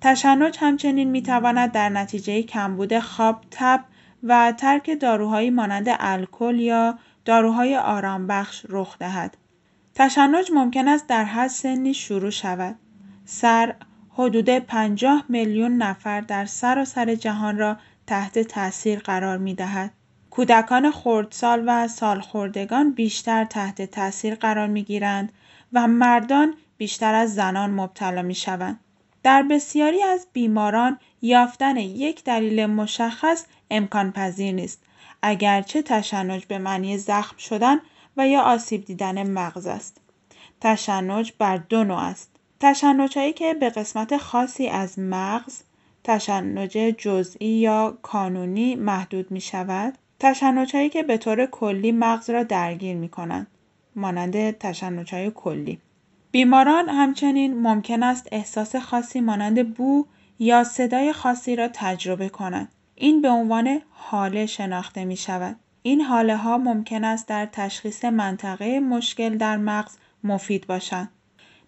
تشنج 0.00 0.56
همچنین 0.60 1.10
می 1.10 1.22
تواند 1.22 1.72
در 1.72 1.88
نتیجه 1.88 2.42
کمبود 2.42 2.98
خواب، 2.98 3.44
تب 3.50 3.84
و 4.22 4.52
ترک 4.52 5.00
داروهایی 5.00 5.50
مانند 5.50 5.86
الکل 5.88 6.60
یا 6.60 6.98
داروهای 7.24 7.76
آرامبخش 7.76 8.66
رخ 8.68 8.98
دهد. 8.98 9.36
تشنج 9.94 10.50
ممکن 10.54 10.88
است 10.88 11.06
در 11.06 11.24
هر 11.24 11.48
سنی 11.48 11.94
شروع 11.94 12.30
شود. 12.30 12.76
سر 13.24 13.74
حدود 14.10 14.50
50 14.50 15.24
میلیون 15.28 15.76
نفر 15.76 16.20
در 16.20 16.46
سراسر 16.46 17.14
جهان 17.14 17.58
را 17.58 17.76
تحت 18.06 18.38
تاثیر 18.38 18.98
قرار 18.98 19.38
می 19.38 19.54
دهد. 19.54 19.90
کودکان 20.30 20.90
خردسال 20.90 21.64
و 21.66 21.88
سالخوردگان 21.88 22.92
بیشتر 22.92 23.44
تحت 23.44 23.82
تاثیر 23.82 24.34
قرار 24.34 24.66
می 24.66 24.82
گیرند 24.82 25.32
و 25.72 25.88
مردان 25.88 26.54
بیشتر 26.76 27.14
از 27.14 27.34
زنان 27.34 27.70
مبتلا 27.70 28.22
می 28.22 28.34
شوند. 28.34 28.80
در 29.22 29.42
بسیاری 29.42 30.02
از 30.02 30.26
بیماران 30.32 30.98
یافتن 31.22 31.76
یک 31.76 32.24
دلیل 32.24 32.66
مشخص 32.66 33.44
امکان 33.70 34.12
پذیر 34.12 34.54
نیست 34.54 34.82
اگرچه 35.22 35.82
تشنج 35.82 36.46
به 36.46 36.58
معنی 36.58 36.98
زخم 36.98 37.36
شدن 37.36 37.80
و 38.16 38.28
یا 38.28 38.40
آسیب 38.40 38.84
دیدن 38.84 39.30
مغز 39.30 39.66
است. 39.66 40.00
تشنج 40.60 41.32
بر 41.38 41.56
دو 41.56 41.84
نوع 41.84 41.98
است. 41.98 42.30
تشنج 42.60 43.18
هایی 43.18 43.32
که 43.32 43.54
به 43.54 43.70
قسمت 43.70 44.16
خاصی 44.16 44.66
از 44.66 44.98
مغز 44.98 45.62
تشنج 46.04 46.70
جزئی 46.98 47.48
یا 47.48 47.98
کانونی 48.02 48.74
محدود 48.74 49.30
می 49.30 49.40
شود. 49.40 49.98
تشنج 50.20 50.76
هایی 50.76 50.88
که 50.88 51.02
به 51.02 51.16
طور 51.16 51.46
کلی 51.46 51.92
مغز 51.92 52.30
را 52.30 52.42
درگیر 52.42 52.96
می 52.96 53.08
کنند. 53.08 53.46
مانند 53.96 54.50
تشنج 54.50 55.14
های 55.14 55.30
کلی. 55.34 55.78
بیماران 56.32 56.88
همچنین 56.88 57.60
ممکن 57.60 58.02
است 58.02 58.28
احساس 58.32 58.76
خاصی 58.76 59.20
مانند 59.20 59.74
بو 59.74 60.06
یا 60.38 60.64
صدای 60.64 61.12
خاصی 61.12 61.56
را 61.56 61.68
تجربه 61.72 62.28
کنند. 62.28 62.68
این 62.94 63.22
به 63.22 63.28
عنوان 63.28 63.80
حاله 63.90 64.46
شناخته 64.46 65.04
می 65.04 65.16
شود. 65.16 65.56
این 65.82 66.00
حاله 66.00 66.36
ها 66.36 66.58
ممکن 66.58 67.04
است 67.04 67.28
در 67.28 67.46
تشخیص 67.46 68.04
منطقه 68.04 68.80
مشکل 68.80 69.36
در 69.36 69.56
مغز 69.56 69.96
مفید 70.24 70.66
باشند. 70.66 71.08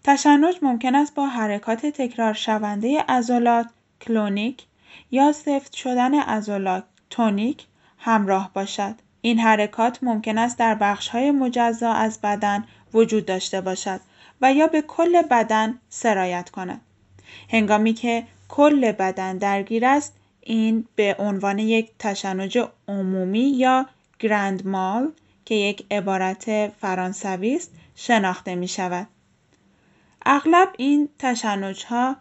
تشنج 0.05 0.55
ممکن 0.63 0.95
است 0.95 1.15
با 1.15 1.27
حرکات 1.27 1.87
تکرار 1.87 2.33
شونده 2.33 3.01
عضلات 3.09 3.67
کلونیک 4.01 4.67
یا 5.11 5.33
سفت 5.33 5.75
شدن 5.75 6.15
عضلات 6.15 6.85
تونیک 7.11 7.67
همراه 7.99 8.51
باشد. 8.55 8.95
این 9.21 9.39
حرکات 9.39 9.99
ممکن 10.03 10.39
است 10.39 10.59
در 10.59 10.75
بخش‌های 10.75 11.31
مجزا 11.31 11.93
از 11.93 12.21
بدن 12.21 12.65
وجود 12.95 13.27
داشته 13.27 13.61
باشد 13.61 14.01
و 14.43 14.53
یا 14.53 14.67
به 14.67 14.83
کل 14.83 15.23
بدن 15.23 15.79
سرایت 15.89 16.51
کند. 16.51 16.81
هنگامی 17.51 17.95
که 17.95 18.25
کل 18.49 18.93
بدن 18.93 19.39
درگیر 19.39 19.87
است، 19.87 20.15
این 20.41 20.85
به 20.97 21.17
عنوان 21.19 21.59
یک 21.59 21.91
تشنج 21.99 22.59
عمومی 22.89 23.51
یا 23.51 23.87
گرند 24.19 24.67
مال 24.67 25.13
که 25.45 25.55
یک 25.55 25.87
عبارت 25.91 26.69
فرانسوی 26.69 27.55
است 27.57 27.71
شناخته 27.95 28.55
می 28.55 28.69
شود. 28.69 29.07
اغلب 30.27 30.69
این 30.79 31.09
تشنج 31.19 31.85
ها 31.85 32.17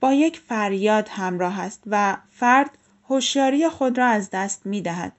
با 0.00 0.12
یک 0.12 0.38
فریاد 0.38 1.08
همراه 1.08 1.60
است 1.60 1.82
و 1.86 2.16
فرد 2.30 2.70
هوشیاری 3.08 3.68
خود 3.68 3.98
را 3.98 4.06
از 4.06 4.30
دست 4.30 4.66
می 4.66 4.80
دهد. 4.80 5.12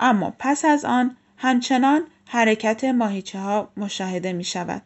اما 0.00 0.34
پس 0.38 0.64
از 0.64 0.84
آن 0.84 1.16
همچنان 1.36 2.02
حرکت 2.26 2.84
ماهیچه 2.84 3.38
ها 3.38 3.68
مشاهده 3.76 4.32
می 4.32 4.44
شود. 4.44 4.82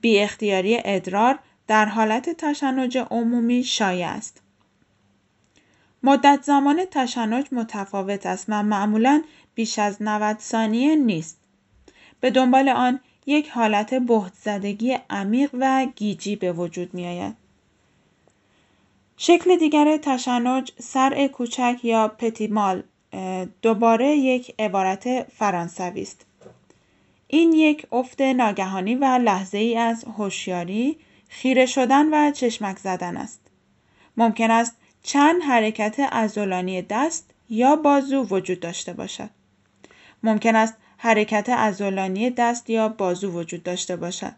بی 0.00 0.18
اختیاری 0.18 0.78
ادرار 0.84 1.38
در 1.66 1.84
حالت 1.84 2.30
تشنج 2.30 2.98
عمومی 2.98 3.64
شایع 3.64 4.08
است. 4.08 4.42
مدت 6.02 6.42
زمان 6.42 6.84
تشنج 6.90 7.46
متفاوت 7.52 8.26
است 8.26 8.44
و 8.48 8.62
معمولا 8.62 9.22
بیش 9.54 9.78
از 9.78 10.02
90 10.02 10.38
ثانیه 10.38 10.96
نیست. 10.96 11.38
به 12.20 12.30
دنبال 12.30 12.68
آن 12.68 13.00
یک 13.26 13.48
حالت 13.48 13.94
بهت 13.94 14.32
زدگی 14.34 14.98
عمیق 15.10 15.50
و 15.52 15.86
گیجی 15.96 16.36
به 16.36 16.52
وجود 16.52 16.94
می 16.94 17.06
آید. 17.06 17.36
شکل 19.16 19.56
دیگر 19.56 19.96
تشنج 19.96 20.72
سرع 20.78 21.26
کوچک 21.26 21.80
یا 21.82 22.08
پتیمال 22.08 22.82
دوباره 23.62 24.16
یک 24.16 24.54
عبارت 24.58 25.22
فرانسوی 25.22 26.02
است. 26.02 26.26
این 27.32 27.52
یک 27.52 27.86
افت 27.92 28.20
ناگهانی 28.20 28.94
و 28.94 29.04
لحظه 29.04 29.58
ای 29.58 29.76
از 29.76 30.04
هوشیاری، 30.04 30.98
خیره 31.28 31.66
شدن 31.66 32.14
و 32.14 32.30
چشمک 32.30 32.78
زدن 32.78 33.16
است. 33.16 33.40
ممکن 34.16 34.50
است 34.50 34.76
چند 35.02 35.42
حرکت 35.42 36.00
عضلانی 36.00 36.82
دست 36.82 37.30
یا 37.50 37.76
بازو 37.76 38.22
وجود 38.22 38.60
داشته 38.60 38.92
باشد. 38.92 39.30
ممکن 40.22 40.56
است 40.56 40.74
حرکت 40.98 41.48
عضلانی 41.48 42.30
دست 42.30 42.70
یا 42.70 42.88
بازو 42.88 43.30
وجود 43.30 43.62
داشته 43.62 43.96
باشد. 43.96 44.34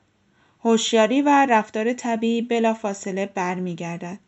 هوشیاری 0.64 1.22
و 1.22 1.46
رفتار 1.50 1.92
طبیعی 1.92 2.42
بلافاصله 2.42 3.26
برمیگردد. 3.26 4.18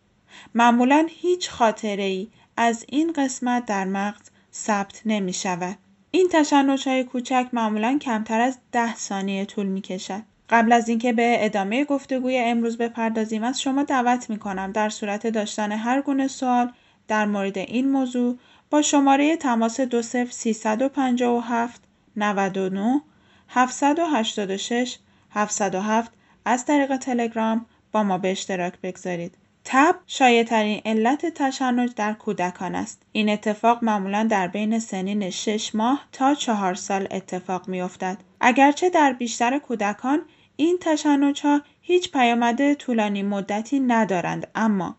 معمولا 0.54 1.06
هیچ 1.10 1.50
خاطره 1.50 2.02
ای 2.02 2.28
از 2.56 2.84
این 2.88 3.12
قسمت 3.12 3.66
در 3.66 3.84
مغز 3.84 4.30
ثبت 4.54 5.02
نمی 5.04 5.32
شود. 5.32 5.78
این 6.14 6.28
تشنج 6.32 6.88
های 6.88 7.04
کوچک 7.04 7.46
معمولا 7.52 7.98
کمتر 8.02 8.40
از 8.40 8.58
ده 8.72 8.96
ثانیه 8.96 9.44
طول 9.44 9.66
می 9.66 9.80
کشد. 9.80 10.22
قبل 10.50 10.72
از 10.72 10.88
اینکه 10.88 11.12
به 11.12 11.36
ادامه 11.40 11.84
گفتگوی 11.84 12.38
امروز 12.38 12.78
بپردازیم 12.78 13.42
از 13.42 13.60
شما 13.60 13.82
دعوت 13.82 14.30
می 14.30 14.38
کنم 14.38 14.72
در 14.72 14.88
صورت 14.88 15.26
داشتن 15.26 15.72
هر 15.72 16.02
گونه 16.02 16.28
سوال 16.28 16.72
در 17.08 17.26
مورد 17.26 17.58
این 17.58 17.90
موضوع 17.90 18.38
با 18.70 18.82
شماره 18.82 19.36
تماس 19.36 19.80
357 19.80 21.82
99 22.16 23.00
786 23.48 24.98
707 25.30 26.12
از 26.44 26.64
طریق 26.64 26.96
تلگرام 26.96 27.66
با 27.92 28.02
ما 28.02 28.18
به 28.18 28.30
اشتراک 28.30 28.74
بگذارید. 28.82 29.34
تب 29.64 29.96
شایعترین 30.06 30.82
علت 30.84 31.26
تشنج 31.26 31.94
در 31.96 32.12
کودکان 32.12 32.74
است. 32.74 33.02
این 33.12 33.28
اتفاق 33.28 33.84
معمولا 33.84 34.26
در 34.30 34.48
بین 34.48 34.78
سنین 34.78 35.30
6 35.30 35.74
ماه 35.74 36.06
تا 36.12 36.34
4 36.34 36.74
سال 36.74 37.08
اتفاق 37.10 37.68
می 37.68 37.80
افتد. 37.80 38.18
اگرچه 38.40 38.90
در 38.90 39.12
بیشتر 39.12 39.58
کودکان 39.58 40.20
این 40.56 40.78
تشنج 40.80 41.40
ها 41.40 41.60
هیچ 41.82 42.12
پیامد 42.12 42.74
طولانی 42.74 43.22
مدتی 43.22 43.80
ندارند 43.80 44.46
اما 44.54 44.96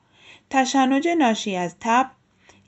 تشنج 0.49 1.07
ناشی 1.07 1.55
از 1.55 1.75
تب 1.79 2.11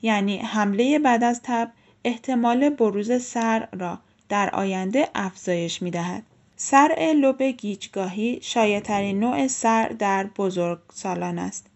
یعنی 0.02 0.38
حمله 0.38 0.98
بعد 0.98 1.24
از 1.24 1.40
تب 1.42 1.70
احتمال 2.04 2.70
بروز 2.70 3.22
سر 3.22 3.68
را 3.72 3.98
در 4.28 4.50
آینده 4.50 5.08
افزایش 5.14 5.82
می 5.82 5.90
دهد. 5.90 6.22
سر 6.56 7.12
لوب 7.16 7.42
گیجگاهی 7.42 8.38
شایعترین 8.42 9.20
نوع 9.20 9.46
سر 9.46 9.88
در 9.88 10.24
بزرگسالان 10.24 11.38
است. 11.38 11.66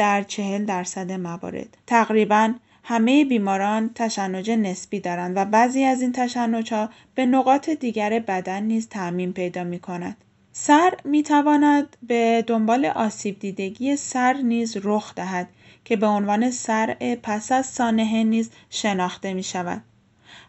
در 0.00 0.22
چهل 0.22 0.64
درصد 0.64 1.12
موارد. 1.12 1.76
تقریبا 1.86 2.54
همه 2.84 3.24
بیماران 3.24 3.90
تشنج 3.94 4.50
نسبی 4.50 5.00
دارند 5.00 5.36
و 5.36 5.44
بعضی 5.44 5.84
از 5.84 6.02
این 6.02 6.12
تشنج 6.12 6.74
ها 6.74 6.90
به 7.14 7.26
نقاط 7.26 7.70
دیگر 7.70 8.18
بدن 8.18 8.62
نیز 8.62 8.88
تعمین 8.88 9.32
پیدا 9.32 9.64
می 9.64 9.78
کند. 9.78 10.16
سر 10.52 10.94
می 11.04 11.22
تواند 11.22 11.96
به 12.02 12.44
دنبال 12.46 12.86
آسیب 12.86 13.38
دیدگی 13.38 13.96
سر 13.96 14.32
نیز 14.32 14.76
رخ 14.82 15.14
دهد 15.14 15.48
که 15.84 15.96
به 15.96 16.06
عنوان 16.06 16.50
سر 16.50 16.96
پس 17.22 17.52
از 17.52 17.66
سانحه 17.66 18.24
نیز 18.24 18.50
شناخته 18.70 19.34
می 19.34 19.42
شود. 19.42 19.82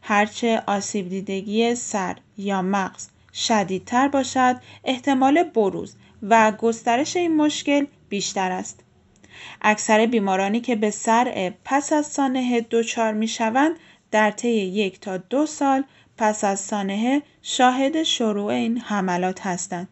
هرچه 0.01 0.63
آسیب 0.67 1.09
دیدگی 1.09 1.75
سر 1.75 2.15
یا 2.37 2.61
مغز 2.61 3.07
شدیدتر 3.33 4.07
باشد 4.07 4.55
احتمال 4.83 5.43
بروز 5.43 5.95
و 6.23 6.51
گسترش 6.51 7.15
این 7.15 7.35
مشکل 7.35 7.85
بیشتر 8.09 8.51
است. 8.51 8.83
اکثر 9.62 10.06
بیمارانی 10.06 10.62
که 10.62 10.75
به 10.75 10.91
سرع 10.91 11.51
پس 11.65 11.93
از 11.93 12.06
سانحه 12.06 12.65
می 13.13 13.27
شوند 13.27 13.75
در 14.12 14.32
طی 14.32 14.49
یک 14.49 14.99
تا 14.99 15.17
دو 15.17 15.45
سال 15.45 15.84
پس 16.17 16.43
از 16.43 16.60
سانحه 16.60 17.21
شاهد 17.41 18.04
شروع 18.04 18.45
این 18.45 18.77
حملات 18.77 19.47
هستند. 19.47 19.88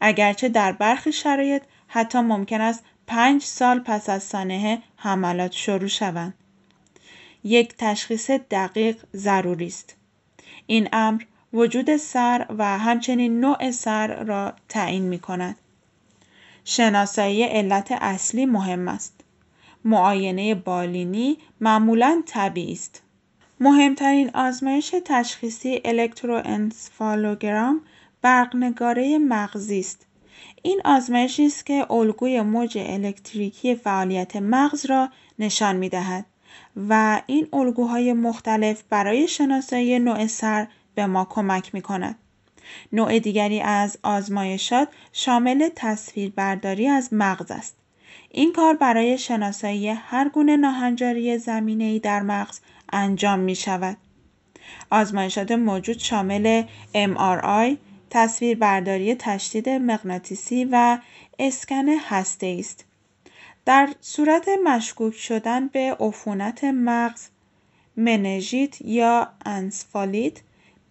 اگرچه 0.00 0.48
در 0.48 0.72
برخی 0.72 1.12
شرایط 1.12 1.62
حتی 1.88 2.18
ممکن 2.18 2.60
است 2.60 2.84
پنج 3.06 3.42
سال 3.42 3.78
پس 3.78 4.08
از 4.08 4.22
سانحه 4.22 4.78
حملات 4.96 5.52
شروع 5.52 5.88
شوند. 5.88 6.34
یک 7.44 7.74
تشخیص 7.78 8.30
دقیق 8.30 8.96
ضروری 9.16 9.66
است. 9.66 9.96
این 10.66 10.88
امر 10.92 11.22
وجود 11.52 11.96
سر 11.96 12.46
و 12.58 12.78
همچنین 12.78 13.40
نوع 13.40 13.70
سر 13.70 14.24
را 14.24 14.52
تعیین 14.68 15.02
می 15.02 15.18
کند. 15.18 15.56
شناسایی 16.64 17.42
علت 17.42 17.92
اصلی 17.92 18.46
مهم 18.46 18.88
است. 18.88 19.20
معاینه 19.84 20.54
بالینی 20.54 21.38
معمولا 21.60 22.22
طبیعی 22.26 22.72
است. 22.72 23.02
مهمترین 23.60 24.30
آزمایش 24.34 24.94
تشخیصی 25.04 25.80
الکتروانسفالوگرام 25.84 27.80
برقنگاره 28.22 29.18
مغزی 29.18 29.80
است. 29.80 30.06
این 30.62 30.80
آزمایشی 30.84 31.46
است 31.46 31.66
که 31.66 31.92
الگوی 31.92 32.40
موج 32.40 32.78
الکتریکی 32.78 33.74
فعالیت 33.74 34.36
مغز 34.36 34.86
را 34.86 35.08
نشان 35.38 35.76
می 35.76 35.88
دهد 35.88 36.26
و 36.88 37.22
این 37.26 37.48
الگوهای 37.52 38.12
مختلف 38.12 38.82
برای 38.90 39.28
شناسایی 39.28 39.98
نوع 39.98 40.26
سر 40.26 40.66
به 40.94 41.06
ما 41.06 41.24
کمک 41.30 41.74
می 41.74 41.82
کند. 41.82 42.18
نوع 42.92 43.18
دیگری 43.18 43.60
از 43.60 43.98
آزمایشات 44.02 44.88
شامل 45.12 45.68
تصویربرداری 45.76 46.88
از 46.88 47.08
مغز 47.12 47.50
است. 47.50 47.76
این 48.30 48.52
کار 48.52 48.74
برای 48.74 49.18
شناسایی 49.18 49.88
هر 49.88 50.28
گونه 50.28 50.56
ناهنجاری 50.56 51.38
زمینه‌ای 51.38 51.98
در 51.98 52.22
مغز 52.22 52.60
انجام 52.92 53.38
می 53.38 53.54
شود. 53.54 53.96
آزمایشات 54.90 55.52
موجود 55.52 55.98
شامل 55.98 56.62
MRI، 56.94 57.76
تصویربرداری 58.10 59.14
تشدید 59.14 59.68
مغناطیسی 59.68 60.64
و 60.64 60.98
اسکن 61.38 61.88
هسته 61.88 62.56
است. 62.58 62.84
در 63.64 63.88
صورت 64.00 64.48
مشکوک 64.64 65.14
شدن 65.14 65.68
به 65.68 65.96
عفونت 66.00 66.64
مغز، 66.64 67.28
منژیت 67.96 68.82
یا 68.82 69.28
انسفالیت 69.44 70.40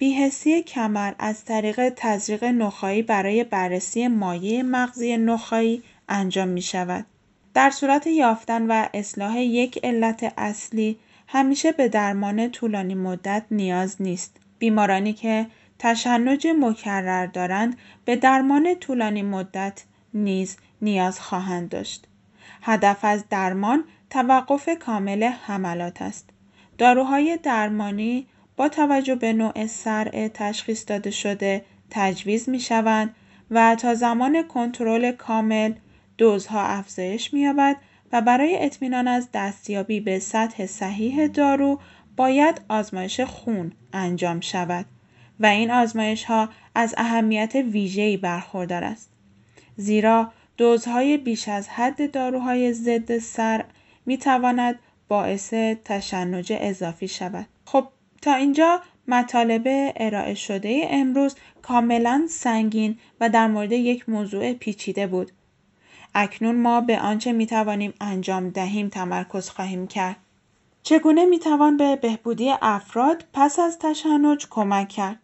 بیهسی 0.03 0.63
کمر 0.63 1.13
از 1.19 1.45
طریق 1.45 1.93
تزریق 1.95 2.43
نخایی 2.43 3.01
برای 3.01 3.43
بررسی 3.43 4.07
مایع 4.07 4.61
مغزی 4.61 5.17
نخایی 5.17 5.83
انجام 6.09 6.47
می 6.47 6.61
شود. 6.61 7.05
در 7.53 7.69
صورت 7.69 8.07
یافتن 8.07 8.67
و 8.67 8.87
اصلاح 8.93 9.39
یک 9.39 9.79
علت 9.83 10.33
اصلی 10.37 10.99
همیشه 11.27 11.71
به 11.71 11.87
درمان 11.87 12.51
طولانی 12.51 12.95
مدت 12.95 13.43
نیاز 13.51 14.01
نیست. 14.01 14.37
بیمارانی 14.59 15.13
که 15.13 15.47
تشنج 15.79 16.47
مکرر 16.59 17.25
دارند 17.25 17.77
به 18.05 18.15
درمان 18.15 18.75
طولانی 18.75 19.21
مدت 19.21 19.83
نیز 20.13 20.57
نیاز 20.81 21.19
خواهند 21.19 21.69
داشت. 21.69 22.07
هدف 22.61 22.99
از 23.05 23.23
درمان 23.29 23.83
توقف 24.09 24.69
کامل 24.79 25.23
حملات 25.23 26.01
است. 26.01 26.29
داروهای 26.77 27.39
درمانی 27.43 28.27
با 28.57 28.69
توجه 28.69 29.15
به 29.15 29.33
نوع 29.33 29.67
سرع 29.67 30.27
تشخیص 30.27 30.83
داده 30.87 31.11
شده 31.11 31.65
تجویز 31.89 32.49
می 32.49 32.59
شوند 32.59 33.15
و 33.51 33.75
تا 33.75 33.95
زمان 33.95 34.43
کنترل 34.47 35.11
کامل 35.11 35.73
دوزها 36.17 36.61
افزایش 36.61 37.33
می‌یابد 37.33 37.75
و 38.11 38.21
برای 38.21 38.65
اطمینان 38.65 39.07
از 39.07 39.29
دستیابی 39.33 39.99
به 39.99 40.19
سطح 40.19 40.65
صحیح 40.65 41.27
دارو 41.27 41.79
باید 42.17 42.61
آزمایش 42.69 43.21
خون 43.21 43.71
انجام 43.93 44.39
شود 44.39 44.85
و 45.39 45.45
این 45.45 45.71
آزمایش 45.71 46.23
ها 46.23 46.49
از 46.75 46.95
اهمیت 46.97 47.55
ویژه‌ای 47.55 48.17
برخوردار 48.17 48.83
است. 48.83 49.09
زیرا 49.77 50.31
دوزهای 50.57 51.17
بیش 51.17 51.47
از 51.47 51.69
حد 51.69 52.11
داروهای 52.11 52.73
ضد 52.73 53.17
سر 53.17 53.65
می 54.05 54.17
تواند 54.17 54.79
باعث 55.07 55.53
تشنج 55.85 56.53
اضافی 56.59 57.07
شود. 57.07 57.45
تا 58.23 58.33
اینجا 58.33 58.81
مطالب 59.07 59.93
ارائه 59.95 60.33
شده 60.33 60.87
امروز 60.89 61.35
کاملا 61.61 62.25
سنگین 62.29 62.97
و 63.19 63.29
در 63.29 63.47
مورد 63.47 63.71
یک 63.71 64.09
موضوع 64.09 64.53
پیچیده 64.53 65.07
بود. 65.07 65.31
اکنون 66.15 66.55
ما 66.55 66.81
به 66.81 66.99
آنچه 66.99 67.31
می 67.31 67.45
توانیم 67.45 67.93
انجام 68.01 68.49
دهیم 68.49 68.89
تمرکز 68.89 69.49
خواهیم 69.49 69.87
کرد. 69.87 70.15
چگونه 70.83 71.25
می 71.25 71.39
توان 71.39 71.77
به 71.77 71.95
بهبودی 71.95 72.53
افراد 72.61 73.25
پس 73.33 73.59
از 73.59 73.79
تشنج 73.79 74.47
کمک 74.49 74.89
کرد؟ 74.89 75.19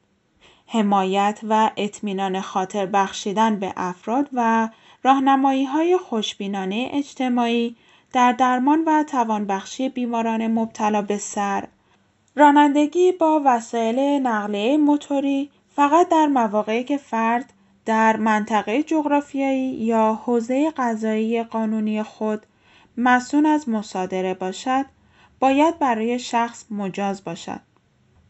حمایت 0.67 1.39
و 1.49 1.71
اطمینان 1.77 2.41
خاطر 2.41 2.85
بخشیدن 2.85 3.59
به 3.59 3.73
افراد 3.77 4.29
و 4.33 4.69
راهنمایی 5.03 5.65
های 5.65 5.97
خوشبینانه 5.97 6.89
اجتماعی 6.93 7.75
در 8.13 8.31
درمان 8.31 8.83
و 8.87 9.03
توانبخشی 9.03 9.89
بیماران 9.89 10.47
مبتلا 10.47 11.01
به 11.01 11.17
سر 11.17 11.67
رانندگی 12.35 13.11
با 13.11 13.41
وسایل 13.45 13.99
نقلیه 14.27 14.77
موتوری 14.77 15.49
فقط 15.75 16.09
در 16.09 16.27
مواقعی 16.27 16.83
که 16.83 16.97
فرد 16.97 17.53
در 17.85 18.17
منطقه 18.17 18.83
جغرافیایی 18.83 19.71
یا 19.71 20.19
حوزه 20.25 20.71
قضایی 20.77 21.43
قانونی 21.43 22.03
خود 22.03 22.45
مسئول 22.97 23.45
از 23.45 23.69
مصادره 23.69 24.33
باشد 24.33 24.85
باید 25.39 25.79
برای 25.79 26.19
شخص 26.19 26.65
مجاز 26.71 27.23
باشد. 27.23 27.59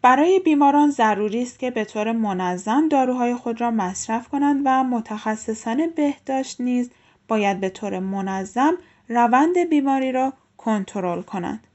برای 0.02 0.40
بیماران 0.40 0.92
ضروری 0.92 1.42
است 1.42 1.60
که 1.60 1.72
به 1.72 1.86
طور 1.86 2.12
منظم 2.12 2.88
داروهای 2.88 3.36
خود 3.36 3.62
را 3.62 3.72
مصرف 3.72 4.28
کنند 4.28 4.62
و 4.66 4.84
متخصصان 4.84 5.88
بهداشت 5.96 6.62
نیز 6.62 6.92
باید 7.28 7.60
به 7.60 7.70
طور 7.70 8.00
منظم 8.00 8.74
روند 9.10 9.58
بیماری 9.70 10.12
را 10.12 10.34
کنترل 10.58 11.22
کنند. 11.22 11.68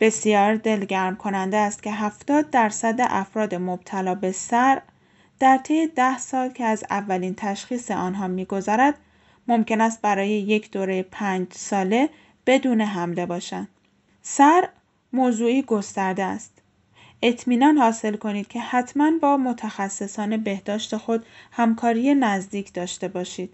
بسیار 0.00 0.56
دلگرم 0.56 1.16
کننده 1.16 1.56
است 1.56 1.82
که 1.82 1.92
70 1.92 2.50
درصد 2.50 2.96
افراد 3.00 3.54
مبتلا 3.54 4.14
به 4.14 4.32
سر 4.32 4.82
در 5.40 5.58
طی 5.58 5.86
ده 5.86 6.18
سال 6.18 6.48
که 6.48 6.64
از 6.64 6.84
اولین 6.90 7.34
تشخیص 7.34 7.90
آنها 7.90 8.28
میگذرد 8.28 8.94
ممکن 9.48 9.80
است 9.80 10.02
برای 10.02 10.30
یک 10.30 10.70
دوره 10.70 11.02
پنج 11.02 11.46
ساله 11.52 12.08
بدون 12.46 12.80
حمله 12.80 13.26
باشند. 13.26 13.68
سر 14.22 14.68
موضوعی 15.12 15.62
گسترده 15.62 16.24
است. 16.24 16.62
اطمینان 17.22 17.78
حاصل 17.78 18.16
کنید 18.16 18.48
که 18.48 18.60
حتما 18.60 19.12
با 19.22 19.36
متخصصان 19.36 20.36
بهداشت 20.36 20.96
خود 20.96 21.26
همکاری 21.52 22.14
نزدیک 22.14 22.72
داشته 22.72 23.08
باشید 23.08 23.52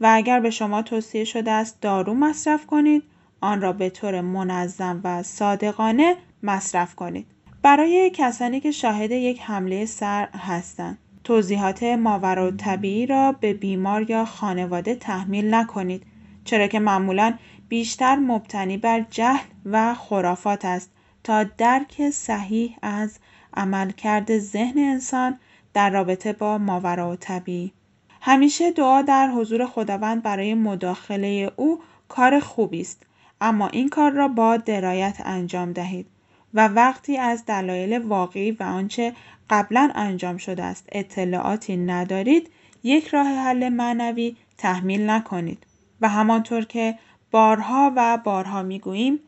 و 0.00 0.08
اگر 0.10 0.40
به 0.40 0.50
شما 0.50 0.82
توصیه 0.82 1.24
شده 1.24 1.50
است 1.50 1.80
دارو 1.80 2.14
مصرف 2.14 2.66
کنید 2.66 3.02
آن 3.44 3.60
را 3.60 3.72
به 3.72 3.90
طور 3.90 4.20
منظم 4.20 5.00
و 5.04 5.22
صادقانه 5.22 6.16
مصرف 6.42 6.94
کنید. 6.94 7.26
برای 7.62 8.10
کسانی 8.14 8.60
که 8.60 8.70
شاهد 8.70 9.10
یک 9.10 9.40
حمله 9.40 9.86
سر 9.86 10.28
هستند 10.28 10.98
توضیحات 11.24 11.82
ماورا 11.82 12.50
طبیعی 12.50 13.06
را 13.06 13.32
به 13.32 13.54
بیمار 13.54 14.10
یا 14.10 14.24
خانواده 14.24 14.94
تحمیل 14.94 15.54
نکنید 15.54 16.02
چرا 16.44 16.66
که 16.66 16.78
معمولا 16.78 17.34
بیشتر 17.68 18.16
مبتنی 18.16 18.76
بر 18.76 19.00
جهل 19.10 19.46
و 19.64 19.94
خرافات 19.94 20.64
است. 20.64 20.90
تا 21.24 21.44
درک 21.44 22.10
صحیح 22.10 22.76
از 22.82 23.18
عملکرد 23.56 24.38
ذهن 24.38 24.78
انسان 24.78 25.38
در 25.74 25.90
رابطه 25.90 26.32
با 26.32 26.58
ماورا 26.58 27.16
طبیعی. 27.16 27.72
همیشه 28.20 28.70
دعا 28.70 29.02
در 29.02 29.28
حضور 29.28 29.66
خداوند 29.66 30.22
برای 30.22 30.54
مداخله 30.54 31.52
او 31.56 31.80
کار 32.08 32.40
خوبی 32.40 32.80
است. 32.80 33.06
اما 33.44 33.68
این 33.68 33.88
کار 33.88 34.10
را 34.10 34.28
با 34.28 34.56
درایت 34.56 35.16
انجام 35.24 35.72
دهید 35.72 36.06
و 36.54 36.68
وقتی 36.68 37.16
از 37.16 37.46
دلایل 37.46 37.98
واقعی 37.98 38.50
و 38.50 38.62
آنچه 38.62 39.12
قبلا 39.50 39.90
انجام 39.94 40.36
شده 40.36 40.64
است 40.64 40.88
اطلاعاتی 40.92 41.76
ندارید 41.76 42.50
یک 42.82 43.08
راه 43.08 43.26
حل 43.26 43.68
معنوی 43.68 44.36
تحمیل 44.58 45.10
نکنید 45.10 45.66
و 46.00 46.08
همانطور 46.08 46.64
که 46.64 46.98
بارها 47.30 47.92
و 47.96 48.18
بارها 48.24 48.62
می‌گوییم 48.62 49.20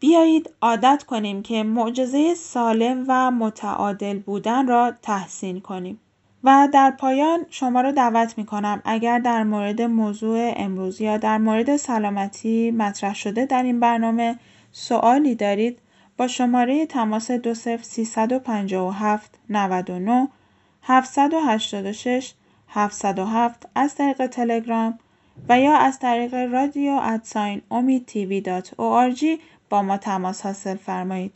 بیایید 0.00 0.50
عادت 0.62 1.04
کنیم 1.06 1.42
که 1.42 1.62
معجزه 1.62 2.34
سالم 2.34 3.04
و 3.08 3.30
متعادل 3.30 4.18
بودن 4.18 4.66
را 4.66 4.92
تحسین 5.02 5.60
کنیم. 5.60 6.00
و 6.44 6.68
در 6.72 6.90
پایان 6.90 7.46
شما 7.50 7.80
را 7.80 7.90
دعوت 7.90 8.38
می 8.38 8.46
کنم 8.46 8.82
اگر 8.84 9.18
در 9.18 9.42
مورد 9.42 9.82
موضوع 9.82 10.52
امروز 10.56 11.00
یا 11.00 11.16
در 11.16 11.38
مورد 11.38 11.76
سلامتی 11.76 12.70
مطرح 12.70 13.14
شده 13.14 13.46
در 13.46 13.62
این 13.62 13.80
برنامه 13.80 14.38
سوالی 14.72 15.34
دارید 15.34 15.78
با 16.16 16.28
شماره 16.28 16.86
تماس 16.86 17.30
20 17.30 17.76
357 17.82 19.38
99 19.50 20.28
786 20.82 22.34
707 22.68 23.68
از 23.74 23.94
طریق 23.94 24.26
تلگرام 24.26 24.98
و 25.48 25.60
یا 25.60 25.76
از 25.76 25.98
طریق 25.98 26.34
رادیو 26.34 26.98
ادساین 27.02 27.62
امید 27.70 28.06
تیوی 28.06 28.40
دات 28.40 28.74
با 29.70 29.82
ما 29.82 29.96
تماس 29.96 30.46
حاصل 30.46 30.76
فرمایید. 30.76 31.32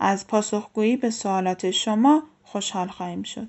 از 0.00 0.26
پاسخگویی 0.26 0.96
به 0.96 1.10
سوالات 1.10 1.70
شما 1.70 2.22
خوشحال 2.44 2.88
خواهیم 2.88 3.22
شد. 3.22 3.48